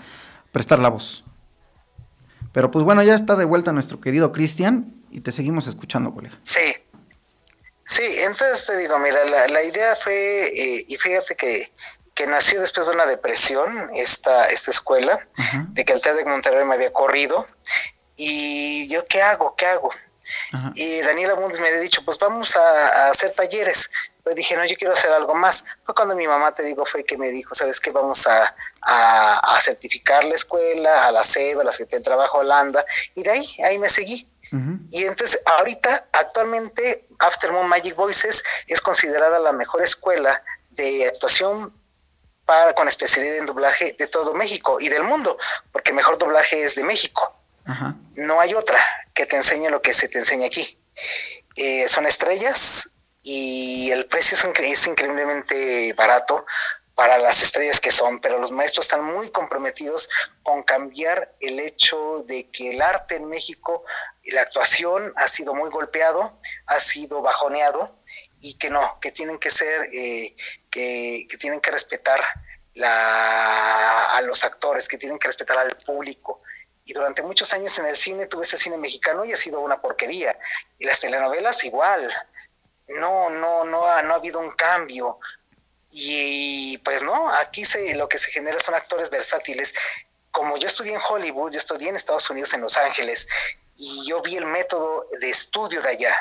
[0.51, 1.23] prestar la voz.
[2.51, 6.35] Pero pues bueno, ya está de vuelta nuestro querido Cristian y te seguimos escuchando, colega.
[6.41, 6.61] Sí,
[7.85, 11.71] Sí, entonces te digo, mira, la, idea fue, eh, y fíjate que,
[12.15, 15.27] que, nació después de una depresión esta, esta escuela,
[15.69, 17.47] de que el TED de Monterrey me había corrido,
[18.15, 19.55] y yo, ¿qué hago?
[19.55, 19.89] ¿Qué hago?
[20.73, 23.89] Y Daniela Mundes me había dicho, pues vamos a, hacer talleres.
[24.23, 25.63] Pues dije, no, yo quiero hacer algo más.
[25.83, 27.91] Fue cuando mi mamá, te digo, fue que me dijo, ¿sabes qué?
[27.91, 32.83] Vamos a, a, certificar la escuela, a la SEBA, a la Secretaría del Trabajo Holanda,
[33.13, 34.27] y de ahí, ahí me seguí.
[34.91, 41.73] Y entonces, ahorita, actualmente, Aftermoon Magic Voices es considerada la mejor escuela de actuación
[42.45, 45.37] para, con especialidad en doblaje de todo México y del mundo,
[45.71, 47.35] porque mejor doblaje es de México.
[48.15, 48.77] No hay otra
[49.13, 50.77] que te enseñe lo que se te enseña aquí.
[51.55, 52.91] Eh, son estrellas
[53.23, 56.45] y el precio es increíblemente barato
[56.93, 60.09] para las estrellas que son, pero los maestros están muy comprometidos
[60.43, 63.83] con cambiar el hecho de que el arte en México
[64.31, 67.99] la actuación ha sido muy golpeado, ha sido bajoneado
[68.41, 70.35] y que no, que tienen que ser, eh,
[70.69, 72.21] que, tienen que respetar
[72.83, 76.41] a los actores, que tienen que respetar al público.
[76.83, 79.81] Y durante muchos años en el cine tuve ese cine mexicano y ha sido una
[79.81, 80.37] porquería.
[80.77, 82.13] Y las telenovelas igual.
[82.87, 85.19] No, no, no ha, no ha habido un cambio.
[85.89, 89.73] Y pues no, aquí se, lo que se genera son actores versátiles.
[90.29, 93.27] Como yo estudié en Hollywood, yo estudié en Estados Unidos, en Los Ángeles,
[93.75, 96.15] y yo vi el método de estudio de allá.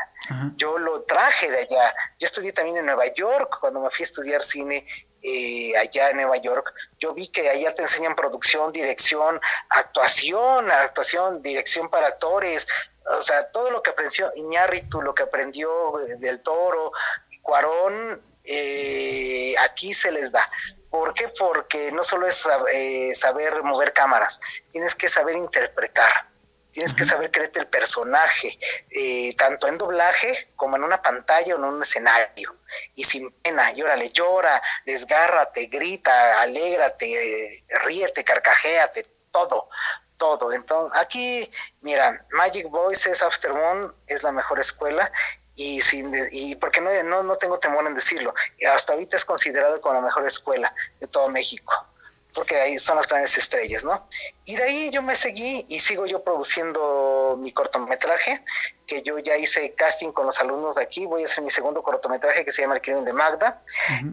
[0.57, 1.95] Yo lo traje de allá.
[2.19, 4.87] Yo estudié también en Nueva York, cuando me fui a estudiar cine
[5.23, 6.73] eh, allá en Nueva York.
[6.99, 12.67] Yo vi que allá te enseñan producción, dirección, actuación, actuación, dirección para actores.
[13.17, 16.93] O sea, todo lo que aprendió Iñárritu, lo que aprendió eh, del Toro,
[17.43, 20.51] Cuarón, eh, aquí se les da.
[20.91, 21.29] ¿Por qué?
[21.29, 24.41] Porque no solo es eh, saber mover cámaras,
[24.71, 26.11] tienes que saber interpretar,
[26.75, 28.59] tienes que saber creerte el personaje,
[28.91, 32.57] eh, tanto en doblaje como en una pantalla o en un escenario.
[32.97, 39.69] Y sin pena, llórale, llora, desgárrate, grita, alégrate, ríete, carcajéate, todo,
[40.19, 40.53] todo.
[40.53, 41.49] Entonces, aquí,
[41.81, 45.11] mira, Magic Voices Aftermoon es la mejor escuela
[45.55, 48.35] y sin y porque no, no, no tengo temor en decirlo,
[48.73, 51.73] hasta ahorita es considerado como la mejor escuela de todo México.
[52.35, 54.07] Porque ahí son las grandes estrellas, ¿no?
[54.45, 58.43] Y de ahí yo me seguí y sigo yo produciendo mi cortometraje,
[58.87, 61.83] que yo ya hice casting con los alumnos de aquí, voy a hacer mi segundo
[61.83, 63.63] cortometraje que se llama El crimen de Magda.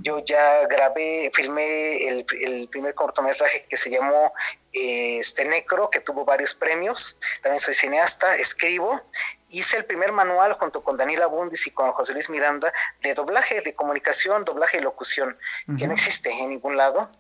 [0.03, 4.31] Yo ya grabé, filmé el, el primer cortometraje que se llamó
[4.73, 7.19] eh, este Necro, que tuvo varios premios.
[7.41, 9.01] También soy cineasta, escribo.
[9.49, 13.59] Hice el primer manual junto con Daniela Bundis y con José Luis Miranda de doblaje,
[13.59, 15.37] de comunicación, doblaje y locución,
[15.77, 17.11] que no existe en ningún lado.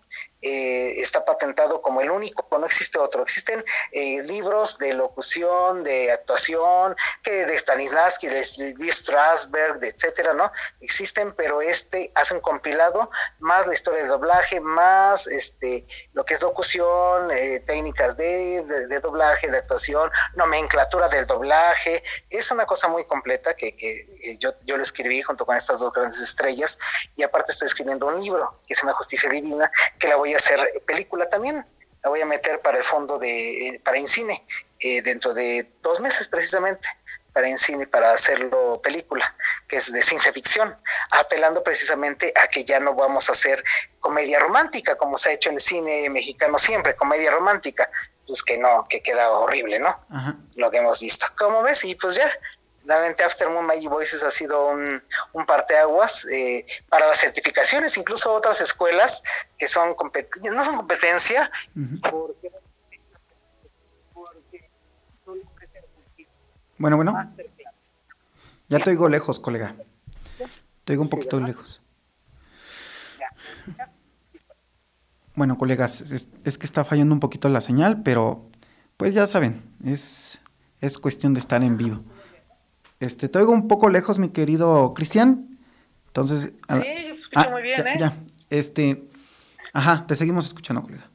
[0.41, 3.21] Eh, está patentado como el único, no existe otro.
[3.21, 8.43] Existen eh, libros de locución, de actuación, que de Stanislavski, de,
[8.77, 10.51] de Strasberg, de etcétera, ¿no?
[10.79, 16.33] Existen, pero este hace un compilado más la historia de doblaje, más este lo que
[16.33, 22.03] es locución, eh, técnicas de, de, doblaje, de actuación, nomenclatura del doblaje.
[22.29, 25.93] Es una cosa muy completa que, que yo, yo lo escribí junto con estas dos
[25.93, 26.79] grandes estrellas
[27.15, 30.37] y aparte estoy escribiendo un libro que se llama Justicia Divina, que la voy a
[30.37, 31.65] hacer película también.
[32.03, 34.43] La voy a meter para el fondo de, para Incine,
[34.79, 36.87] eh, dentro de dos meses precisamente,
[37.33, 39.35] para Incine, para hacerlo película,
[39.67, 40.75] que es de ciencia ficción,
[41.11, 43.63] apelando precisamente a que ya no vamos a hacer
[43.99, 47.89] comedia romántica, como se ha hecho en el cine mexicano siempre, comedia romántica,
[48.25, 49.99] pues que no, que queda horrible, ¿no?
[50.55, 51.27] Lo que hemos visto.
[51.37, 51.83] ¿Cómo ves?
[51.85, 52.29] Y pues ya,
[52.85, 55.03] Realmente After Moon Magic Voices ha sido un,
[55.33, 59.23] un parteaguas eh, para las certificaciones, incluso otras escuelas
[59.57, 59.95] que son
[60.53, 61.51] no son competencia,
[62.09, 62.51] porque,
[66.81, 67.13] Bueno, bueno.
[68.67, 69.75] Ya te oigo lejos, colega.
[70.83, 71.79] Te oigo un poquito lejos.
[75.35, 78.49] Bueno, colegas, es, es, que está fallando un poquito la señal, pero
[78.97, 80.41] pues ya saben, es,
[80.79, 82.03] es cuestión de estar en vivo.
[83.01, 85.59] Este, te oigo un poco lejos, mi querido Cristian.
[86.07, 86.51] Entonces.
[86.69, 87.97] Sí, escucho muy bien, ya, ¿eh?
[87.99, 88.13] Ya,
[88.51, 89.03] este.
[89.73, 91.09] Ajá, te seguimos escuchando, colega.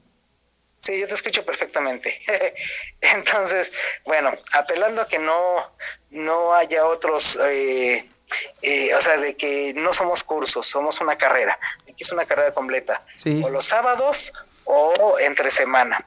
[0.79, 2.21] Sí, yo te escucho perfectamente.
[3.01, 3.71] Entonces,
[4.05, 5.73] bueno, apelando a que no,
[6.11, 8.11] no haya otros, eh,
[8.63, 11.57] eh, o sea, de que no somos cursos, somos una carrera.
[11.83, 13.01] Aquí es una carrera completa.
[13.23, 13.41] Sí.
[13.45, 14.33] O los sábados
[14.65, 16.05] o entre semana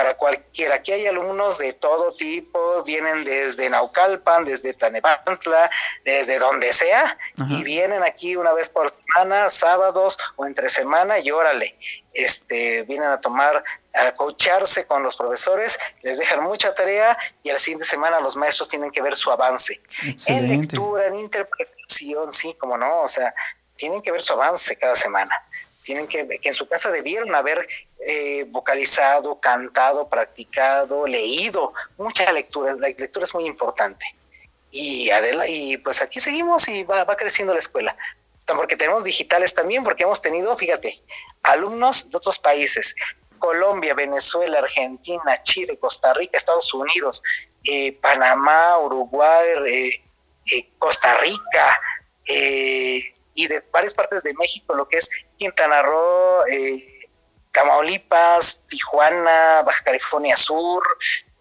[0.00, 0.76] para cualquiera.
[0.76, 5.70] Aquí hay alumnos de todo tipo, vienen desde Naucalpan, desde Tanepantla,
[6.06, 7.52] desde donde sea, Ajá.
[7.52, 11.76] y vienen aquí una vez por semana, sábados o entre semana, y órale,
[12.14, 17.54] este, vienen a tomar, a coacharse con los profesores, les dejan mucha tarea y a
[17.54, 19.82] la siguiente semana los maestros tienen que ver su avance.
[20.06, 20.54] Excelente.
[20.54, 23.34] En lectura, en interpretación, sí, como no, o sea,
[23.76, 25.34] tienen que ver su avance cada semana
[25.82, 27.66] tienen que, que en su casa debieron haber
[28.06, 34.04] eh, vocalizado, cantado, practicado, leído, mucha lectura, la lectura es muy importante.
[34.70, 37.96] Y, Adela, y pues aquí seguimos y va, va creciendo la escuela.
[38.46, 41.00] Porque tenemos digitales también, porque hemos tenido, fíjate,
[41.42, 42.94] alumnos de otros países,
[43.38, 47.22] Colombia, Venezuela, Argentina, Chile, Costa Rica, Estados Unidos,
[47.64, 50.02] eh, Panamá, Uruguay, eh,
[50.52, 51.80] eh, Costa Rica,
[53.40, 57.08] y de varias partes de México, lo que es Quintana Roo, eh,
[57.52, 60.82] Tamaulipas, Tijuana, Baja California Sur,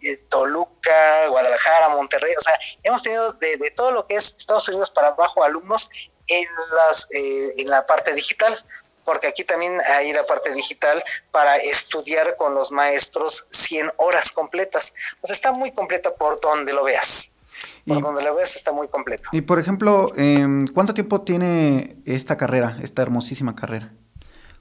[0.02, 4.90] eh, Toluca, Guadalajara, Monterrey, o sea, hemos tenido de, todo lo que es Estados Unidos
[4.90, 5.90] para abajo alumnos
[6.28, 8.58] en, las, eh, en la parte digital,
[9.04, 14.94] porque aquí también hay la parte digital para estudiar con los maestros 100 horas completas.
[15.24, 17.32] Sea, está muy completa por donde lo veas.
[17.90, 19.30] Por y, donde lo veas está muy completo.
[19.32, 23.94] Y por ejemplo, eh, ¿cuánto tiempo tiene esta carrera, esta hermosísima carrera?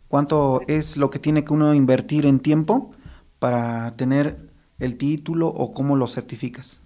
[0.09, 2.93] ¿Cuánto es lo que tiene que uno invertir en tiempo
[3.39, 6.81] para tener el título o cómo lo certificas?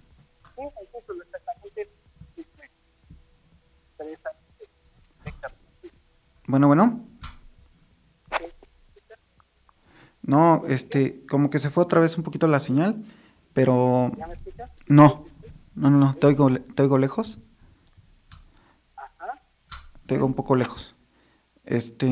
[6.45, 7.07] Bueno, bueno.
[10.21, 13.03] No, este, como que se fue otra vez un poquito la señal,
[13.53, 14.11] pero...
[14.17, 14.71] ¿Ya me escuchas?
[14.87, 15.25] No,
[15.75, 17.39] no, no, no, te oigo, te oigo lejos.
[18.95, 19.41] Ajá.
[20.05, 20.95] Te oigo un poco lejos.
[21.65, 22.09] Este,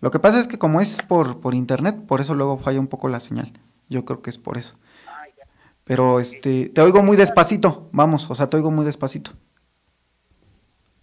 [0.00, 2.86] lo que pasa es que como es por, por internet, por eso luego falla un
[2.86, 3.52] poco la señal.
[3.88, 4.74] Yo creo que es por eso.
[5.08, 5.44] Ah, ya.
[5.84, 9.32] Pero este, te oigo muy despacito, vamos, o sea, te oigo muy despacito.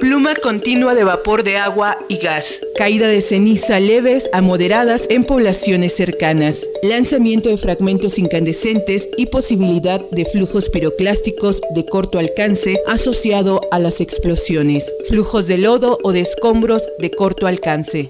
[0.02, 2.60] Pluma continua de vapor de agua y gas.
[2.76, 6.68] Caída de ceniza leves a moderadas en poblaciones cercanas.
[6.82, 14.02] Lanzamiento de fragmentos incandescentes y posibilidad de flujos piroclásticos de corto alcance asociado a las
[14.02, 14.91] explosiones.
[15.08, 18.10] Flujos de lodo o de escombros de corto alcance.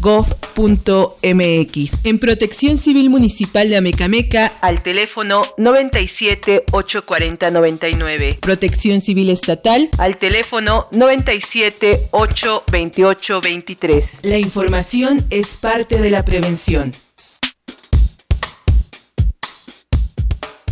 [0.00, 2.00] www.senapred.gov.mx.
[2.04, 8.38] En Protección Civil Municipal de Amecameca al teléfono 97 840 99.
[8.40, 14.10] Protección Civil Estatal al teléfono 97 8 28 23.
[14.22, 16.92] La información es parte de la prevención.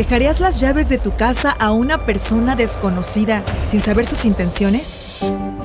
[0.00, 5.20] ¿Dejarías las llaves de tu casa a una persona desconocida sin saber sus intenciones?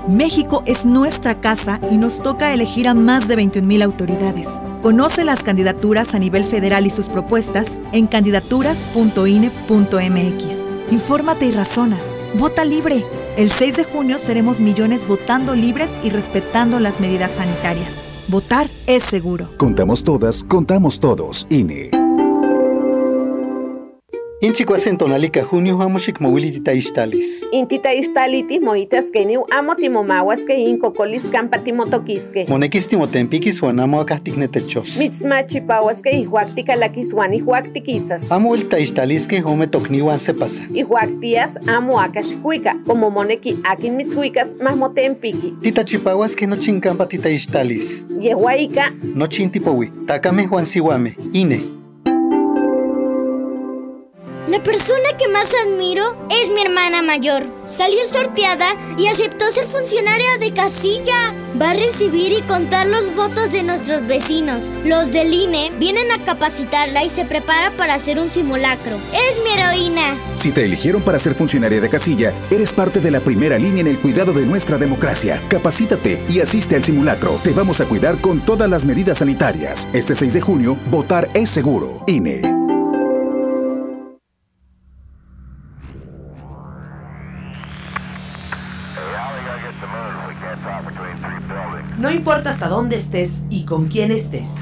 [0.09, 4.49] México es nuestra casa y nos toca elegir a más de 21.000 autoridades.
[4.81, 10.91] Conoce las candidaturas a nivel federal y sus propuestas en candidaturas.ine.mx.
[10.91, 11.97] Infórmate y razona.
[12.33, 13.05] Vota libre.
[13.37, 17.93] El 6 de junio seremos millones votando libres y respetando las medidas sanitarias.
[18.27, 19.49] Votar es seguro.
[19.55, 21.47] Contamos todas, contamos todos.
[21.49, 22.04] INE.
[24.45, 27.29] Inchikuasen tonalika junio amo xikmowilitita ixtalis.
[27.51, 32.43] Intita ixtalitis moitas keniu amo timomahuaske inkokolis kampa timotokiske.
[32.49, 34.99] Monekis timotempikis uan amo akah tiknetechos.
[34.99, 38.21] Mitzmachipauaske ihuak tikalakis uan ihuak tikisas.
[38.29, 40.61] Amo ilta ixtaliske ome tokniuan se pasa.
[40.73, 45.55] Ihuak tias amo aka xikuika, como moneki akin mitzhuikas más motempiki.
[45.61, 48.05] Titachipauaske nochin kampa tita ixtalis.
[48.19, 48.91] Yehuaika.
[49.15, 49.89] Nochin tipowi.
[50.05, 51.15] Takame Juan Siwame.
[51.33, 51.59] Ine.
[54.47, 57.47] La persona que más admiro es mi hermana mayor.
[57.63, 61.33] Salió sorteada y aceptó ser funcionaria de casilla.
[61.59, 64.65] Va a recibir y contar los votos de nuestros vecinos.
[64.83, 68.97] Los del INE vienen a capacitarla y se prepara para hacer un simulacro.
[69.13, 70.15] Es mi heroína.
[70.35, 73.87] Si te eligieron para ser funcionaria de casilla, eres parte de la primera línea en
[73.87, 75.41] el cuidado de nuestra democracia.
[75.47, 77.39] Capacítate y asiste al simulacro.
[77.43, 79.89] Te vamos a cuidar con todas las medidas sanitarias.
[79.91, 82.03] Este 6 de junio, votar es seguro.
[82.05, 82.64] INE.
[92.15, 94.55] Importa hasta dónde estés y con quién estés.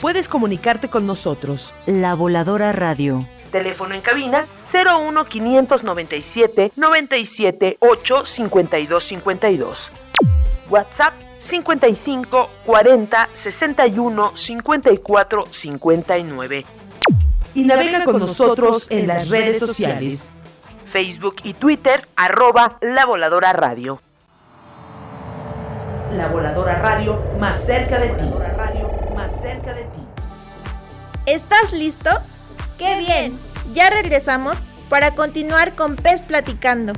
[0.00, 1.74] Puedes comunicarte con nosotros.
[1.86, 3.26] La Voladora Radio.
[3.52, 9.92] Teléfono en cabina 01 597 97 8 52 52.
[10.70, 16.66] WhatsApp 55 40 61 54 59.
[17.54, 20.32] Y navega con nosotros en las redes sociales.
[20.86, 24.00] Facebook y Twitter, arroba La Voladora Radio.
[26.16, 28.24] La Voladora Radio, más cerca de ti.
[28.56, 30.00] Radio, más cerca de ti.
[31.26, 32.10] ¿Estás listo?
[32.78, 33.36] ¡Qué bien!
[33.72, 34.58] Ya regresamos
[34.88, 36.92] para continuar con Pez Platicando.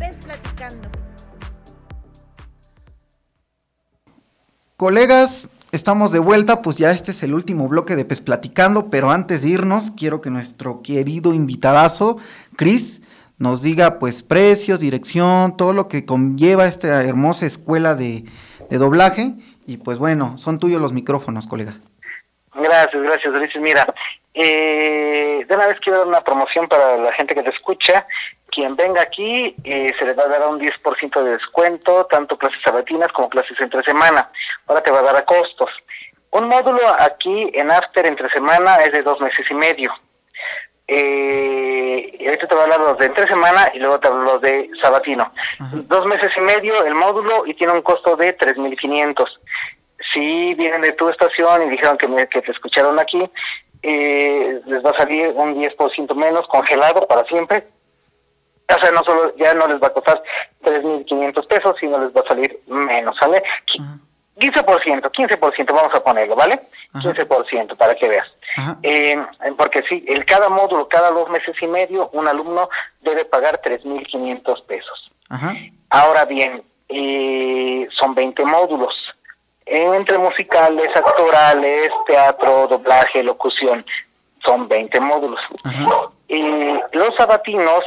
[4.77, 9.11] Colegas, estamos de vuelta, pues ya este es el último bloque de Pez Platicando, pero
[9.11, 12.19] antes de irnos, quiero que nuestro querido invitadazo,
[12.57, 13.01] Cris,
[13.39, 18.27] nos diga pues precios, dirección, todo lo que conlleva esta hermosa escuela de,
[18.69, 19.33] de doblaje.
[19.67, 21.75] Y pues bueno, son tuyos los micrófonos, colega.
[22.55, 23.61] Gracias, gracias, Ulises.
[23.61, 23.87] Mira,
[24.33, 28.07] eh, de una vez quiero dar una promoción para la gente que te escucha.
[28.49, 32.61] Quien venga aquí eh, se le va a dar un 10% de descuento, tanto clases
[32.65, 34.31] sabatinas como clases entre semana.
[34.67, 35.71] Ahora te va a dar a costos.
[36.31, 39.93] Un módulo aquí en After entre semana es de dos meses y medio.
[40.89, 44.41] Eh, ahorita te voy a hablar los de entre semana y luego te hablo los
[44.41, 45.33] de sabatino.
[45.73, 49.25] Dos meses y medio el módulo y tiene un costo de 3.500.
[50.15, 53.29] Si vienen de tu estación y dijeron que, me, que te escucharon aquí,
[53.83, 57.67] eh, les va a salir un 10% menos congelado para siempre.
[58.69, 60.23] O sea, no solo ya no les va a costar
[60.63, 63.43] 3.500 pesos, sino les va a salir menos, ¿sale?
[64.39, 66.61] 15%, 15% vamos a ponerlo, ¿vale?
[66.95, 68.27] 15% para que veas.
[68.83, 69.17] Eh,
[69.57, 72.69] porque sí, el cada módulo, cada dos meses y medio, un alumno
[73.01, 75.11] debe pagar 3.500 pesos.
[75.91, 78.95] Ahora bien, eh, son 20 módulos
[79.67, 83.85] entre musicales, actorales, teatro, doblaje, locución.
[84.45, 85.41] Son 20 módulos.
[86.29, 87.83] Eh, los sabatinos,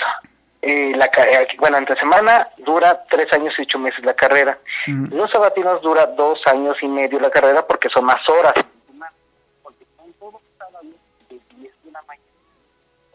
[0.62, 4.60] eh, la, eh, bueno, entre semana dura tres años y ocho meses la carrera.
[4.88, 8.54] Los sabatinos dura dos años y medio la carrera porque son más horas.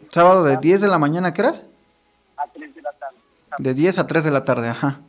[0.08, 1.66] ¿Sábado de 10 de la mañana, qué horas?
[2.36, 3.16] A 3 de la tarde.
[3.58, 5.00] De 10 a 3 de la tarde, ajá.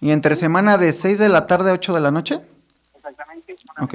[0.00, 2.40] ¿Y entre semana de 6 de la tarde a 8 de la noche?
[2.96, 3.56] Exactamente.
[3.80, 3.94] Ok.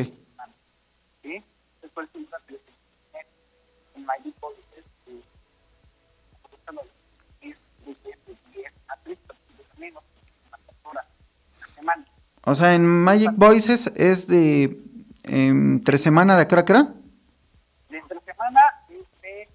[1.22, 1.44] ¿Sí?
[1.82, 2.10] Después
[11.78, 12.07] en Magic
[12.43, 14.78] O sea, en Magic Voices es de
[15.24, 16.93] entre semana de qué hora qué hora?
[17.89, 19.47] De entre semana es de,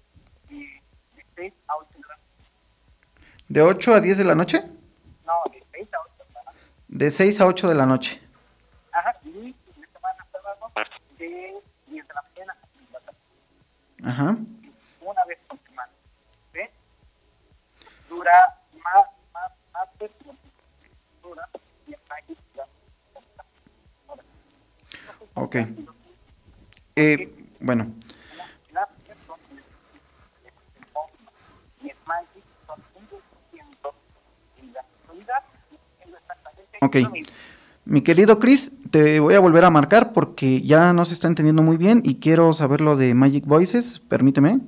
[0.49, 0.81] de,
[1.15, 2.51] de 6 a 8 de la noche.
[3.49, 4.63] ¿De 8 a 10 de la noche?
[5.25, 6.59] No, de 6 a 8 de la noche.
[6.87, 8.26] De 6 a 8 de la noche.
[14.07, 14.37] Ajá.
[15.01, 15.91] Una vez por semana.
[16.53, 16.61] ¿Sí?
[18.07, 20.09] Dura más, más, más de
[21.21, 21.49] dura
[25.33, 25.55] Ok.
[26.95, 27.93] Eh, bueno.
[36.79, 36.95] Ok.
[37.83, 41.63] Mi querido Chris, te voy a volver a marcar porque ya no se está entendiendo
[41.63, 44.59] muy bien y quiero saber lo de Magic Voices, permíteme.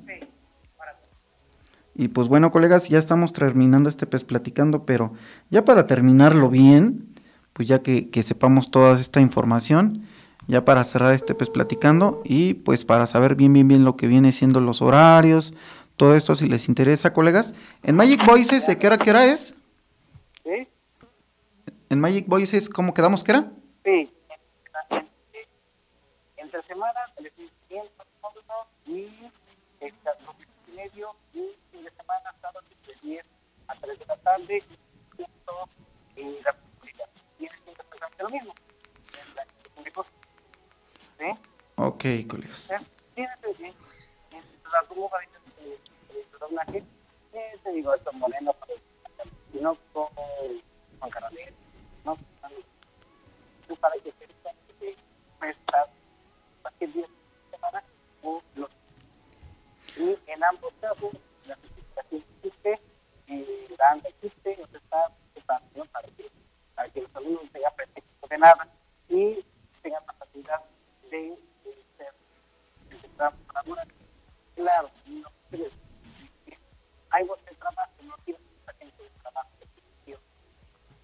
[1.95, 5.13] Y pues bueno, colegas, ya estamos terminando este pez platicando, pero
[5.49, 7.09] ya para terminarlo bien,
[7.51, 10.03] pues ya que, que sepamos toda esta información,
[10.47, 14.07] ya para cerrar este pez platicando y pues para saber bien, bien, bien lo que
[14.07, 15.53] viene siendo los horarios,
[15.97, 17.53] todo esto si les interesa, colegas.
[17.83, 19.55] En Magic Voices, ¿de qué hora, qué hora es?
[20.45, 20.69] ¿Sí?
[21.89, 23.51] En Magic Voices, ¿cómo quedamos que era?
[23.89, 24.15] Sí.
[26.37, 27.89] Entre semana, 3.500
[28.21, 29.09] módulos y
[29.79, 30.13] extra
[30.67, 33.25] y medio y fin de semana, sábado de 10
[33.67, 35.77] a 3 de la tarde y puntos
[36.17, 37.09] en la publicidad.
[37.39, 38.53] Viene siendo exactamente lo mismo.
[38.53, 40.11] En la públicos.
[41.17, 41.25] ¿Sí?
[41.77, 42.69] Ok, colegas.
[43.15, 43.73] Fíjense bien,
[44.71, 46.79] las variantes de,
[47.33, 48.55] eh, te digo, esto Moreno,
[49.53, 50.07] no con
[50.99, 51.55] Juan Carabel,
[52.05, 52.25] no sé,
[53.75, 54.11] para que
[56.79, 57.05] que de
[57.51, 57.83] semana
[58.23, 58.79] o los
[59.97, 61.11] y en ambos casos
[61.45, 62.79] la certificación existe,
[63.27, 66.31] eh, la ANDA existe, no se está preparando para que,
[66.73, 68.67] para que los alumnos no tengan pretexto de nada
[69.09, 69.45] y
[69.81, 70.63] tengan la facilidad
[71.09, 71.37] de,
[71.97, 72.13] ser
[72.89, 73.11] de ser.
[74.55, 75.77] Claro, no tienes,
[77.09, 80.19] hay vos que trabajo, no tienes mucha gente de trabajo de.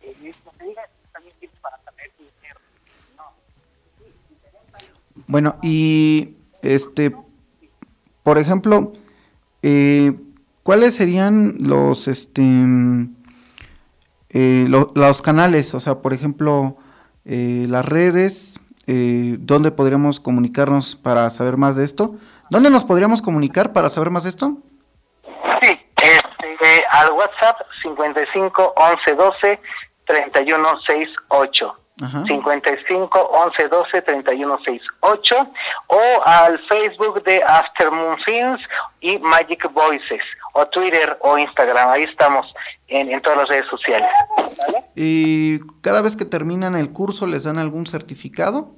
[0.01, 1.77] Eh, no te digas que también tienes para
[2.17, 2.59] dinero.
[3.17, 3.23] No.
[5.27, 7.15] Bueno, y este,
[8.23, 8.91] por ejemplo,
[9.63, 10.13] eh,
[10.63, 12.43] ¿cuáles serían los, este,
[14.29, 15.73] eh, lo- los canales?
[15.73, 16.77] O sea, por ejemplo,
[17.25, 22.15] eh, las redes, eh, ¿dónde podríamos comunicarnos para saber más de esto?
[22.49, 24.57] ¿Dónde nos podríamos comunicar para saber más de esto?
[26.01, 29.59] Este, al WhatsApp 55 11 12
[30.05, 31.79] 31 68.
[32.27, 35.47] 55 11 12 31 68
[35.87, 38.61] o al Facebook de Aftermoon Films
[38.99, 40.21] y Magic Voices
[40.53, 41.89] o Twitter o Instagram.
[41.89, 42.53] Ahí estamos
[42.89, 44.09] en, en todas las redes sociales.
[44.93, 48.71] ¿Y cada vez que terminan el curso les dan algún certificado?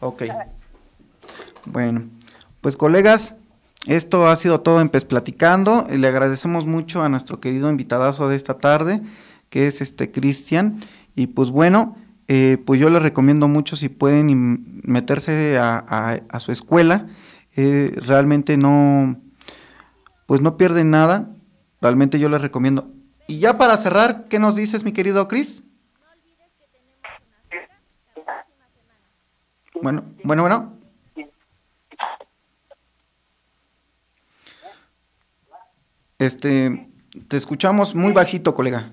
[0.00, 0.22] Ok.
[1.72, 2.08] Bueno,
[2.60, 3.36] pues colegas,
[3.86, 5.86] esto ha sido todo en PES Platicando.
[5.90, 9.02] Le agradecemos mucho a nuestro querido invitadazo de esta tarde,
[9.50, 10.80] que es este Cristian.
[11.14, 11.96] Y pues bueno,
[12.28, 17.06] eh, pues yo les recomiendo mucho si pueden meterse a, a- a su escuela.
[17.56, 19.16] Eh, realmente no,
[20.26, 21.30] pues no pierden nada.
[21.80, 22.88] Realmente yo les recomiendo.
[23.26, 25.62] Y ya para cerrar, ¿qué nos dices, mi querido Chris?
[29.82, 30.79] Bueno, bueno, bueno.
[36.20, 36.86] Este,
[37.28, 38.92] te escuchamos muy bajito, colega.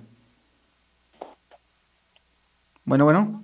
[2.86, 3.44] Bueno, bueno.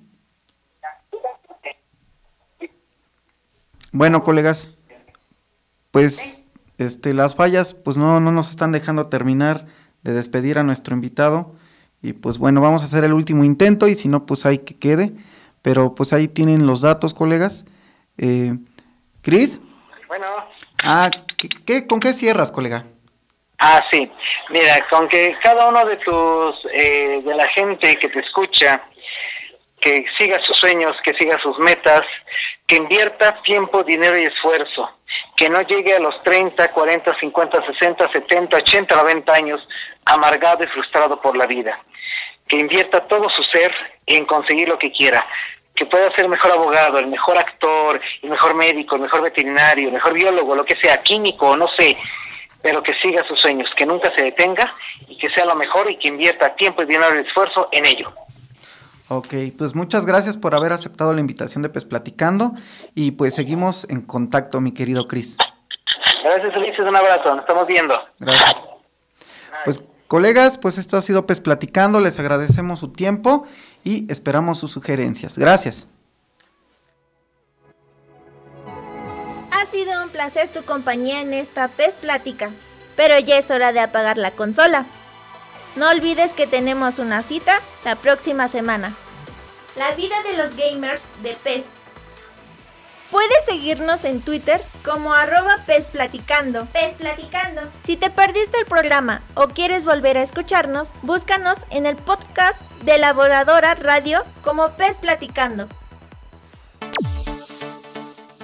[3.92, 4.70] Bueno, colegas,
[5.92, 6.48] pues
[6.80, 9.68] este, las fallas pues no, no nos están dejando terminar
[10.02, 11.54] de despedir a nuestro invitado
[12.02, 14.76] y pues bueno, vamos a hacer el último intento y si no pues ahí que
[14.76, 15.14] quede,
[15.62, 17.66] pero pues ahí tienen los datos, colegas.
[18.18, 18.58] Eh,
[19.22, 19.60] Cris,
[20.08, 20.26] Bueno.
[20.84, 22.86] ah, ¿qué, qué- con qué cierras, colega?
[23.60, 24.12] Ah, sí.
[24.50, 28.84] Mira, con que cada uno de tus, eh, de la gente que te escucha,
[29.80, 32.02] que siga sus sueños, que siga sus metas,
[32.66, 34.90] que invierta tiempo, dinero y esfuerzo,
[35.36, 39.68] que no llegue a los 30, 40, 50, 60, 70, 80, 90 años
[40.06, 41.80] amargado y frustrado por la vida,
[42.48, 43.72] que invierta todo su ser
[44.06, 45.26] en conseguir lo que quiera,
[45.76, 49.88] que pueda ser el mejor abogado, el mejor actor, el mejor médico, el mejor veterinario,
[49.88, 51.98] el mejor biólogo, lo que sea, químico, no sé,
[52.64, 54.74] pero que siga sus sueños, que nunca se detenga
[55.08, 58.12] y que sea lo mejor y que invierta tiempo y dinero y esfuerzo en ello.
[59.10, 62.54] Ok, pues muchas gracias por haber aceptado la invitación de Pes Platicando
[62.96, 65.38] y pues seguimos en contacto, mi querido Cris.
[66.24, 67.96] Gracias, Ulises, un abrazo, nos estamos viendo.
[68.18, 68.70] Gracias.
[69.66, 73.46] Pues colegas, pues esto ha sido Pes Platicando, les agradecemos su tiempo
[73.84, 75.38] y esperamos sus sugerencias.
[75.38, 75.86] Gracias.
[79.74, 82.52] Sido un placer tu compañía en esta PES Plática,
[82.96, 84.86] pero ya es hora de apagar la consola.
[85.76, 88.94] No olvides que tenemos una cita la próxima semana.
[89.76, 91.66] La vida de los gamers de PES.
[93.10, 96.68] Puedes seguirnos en Twitter como arroba PES Platicando.
[96.68, 97.62] PES Platicando.
[97.84, 103.00] Si te perdiste el programa o quieres volver a escucharnos, búscanos en el podcast de
[103.00, 105.68] la Voladora Radio como PES Platicando.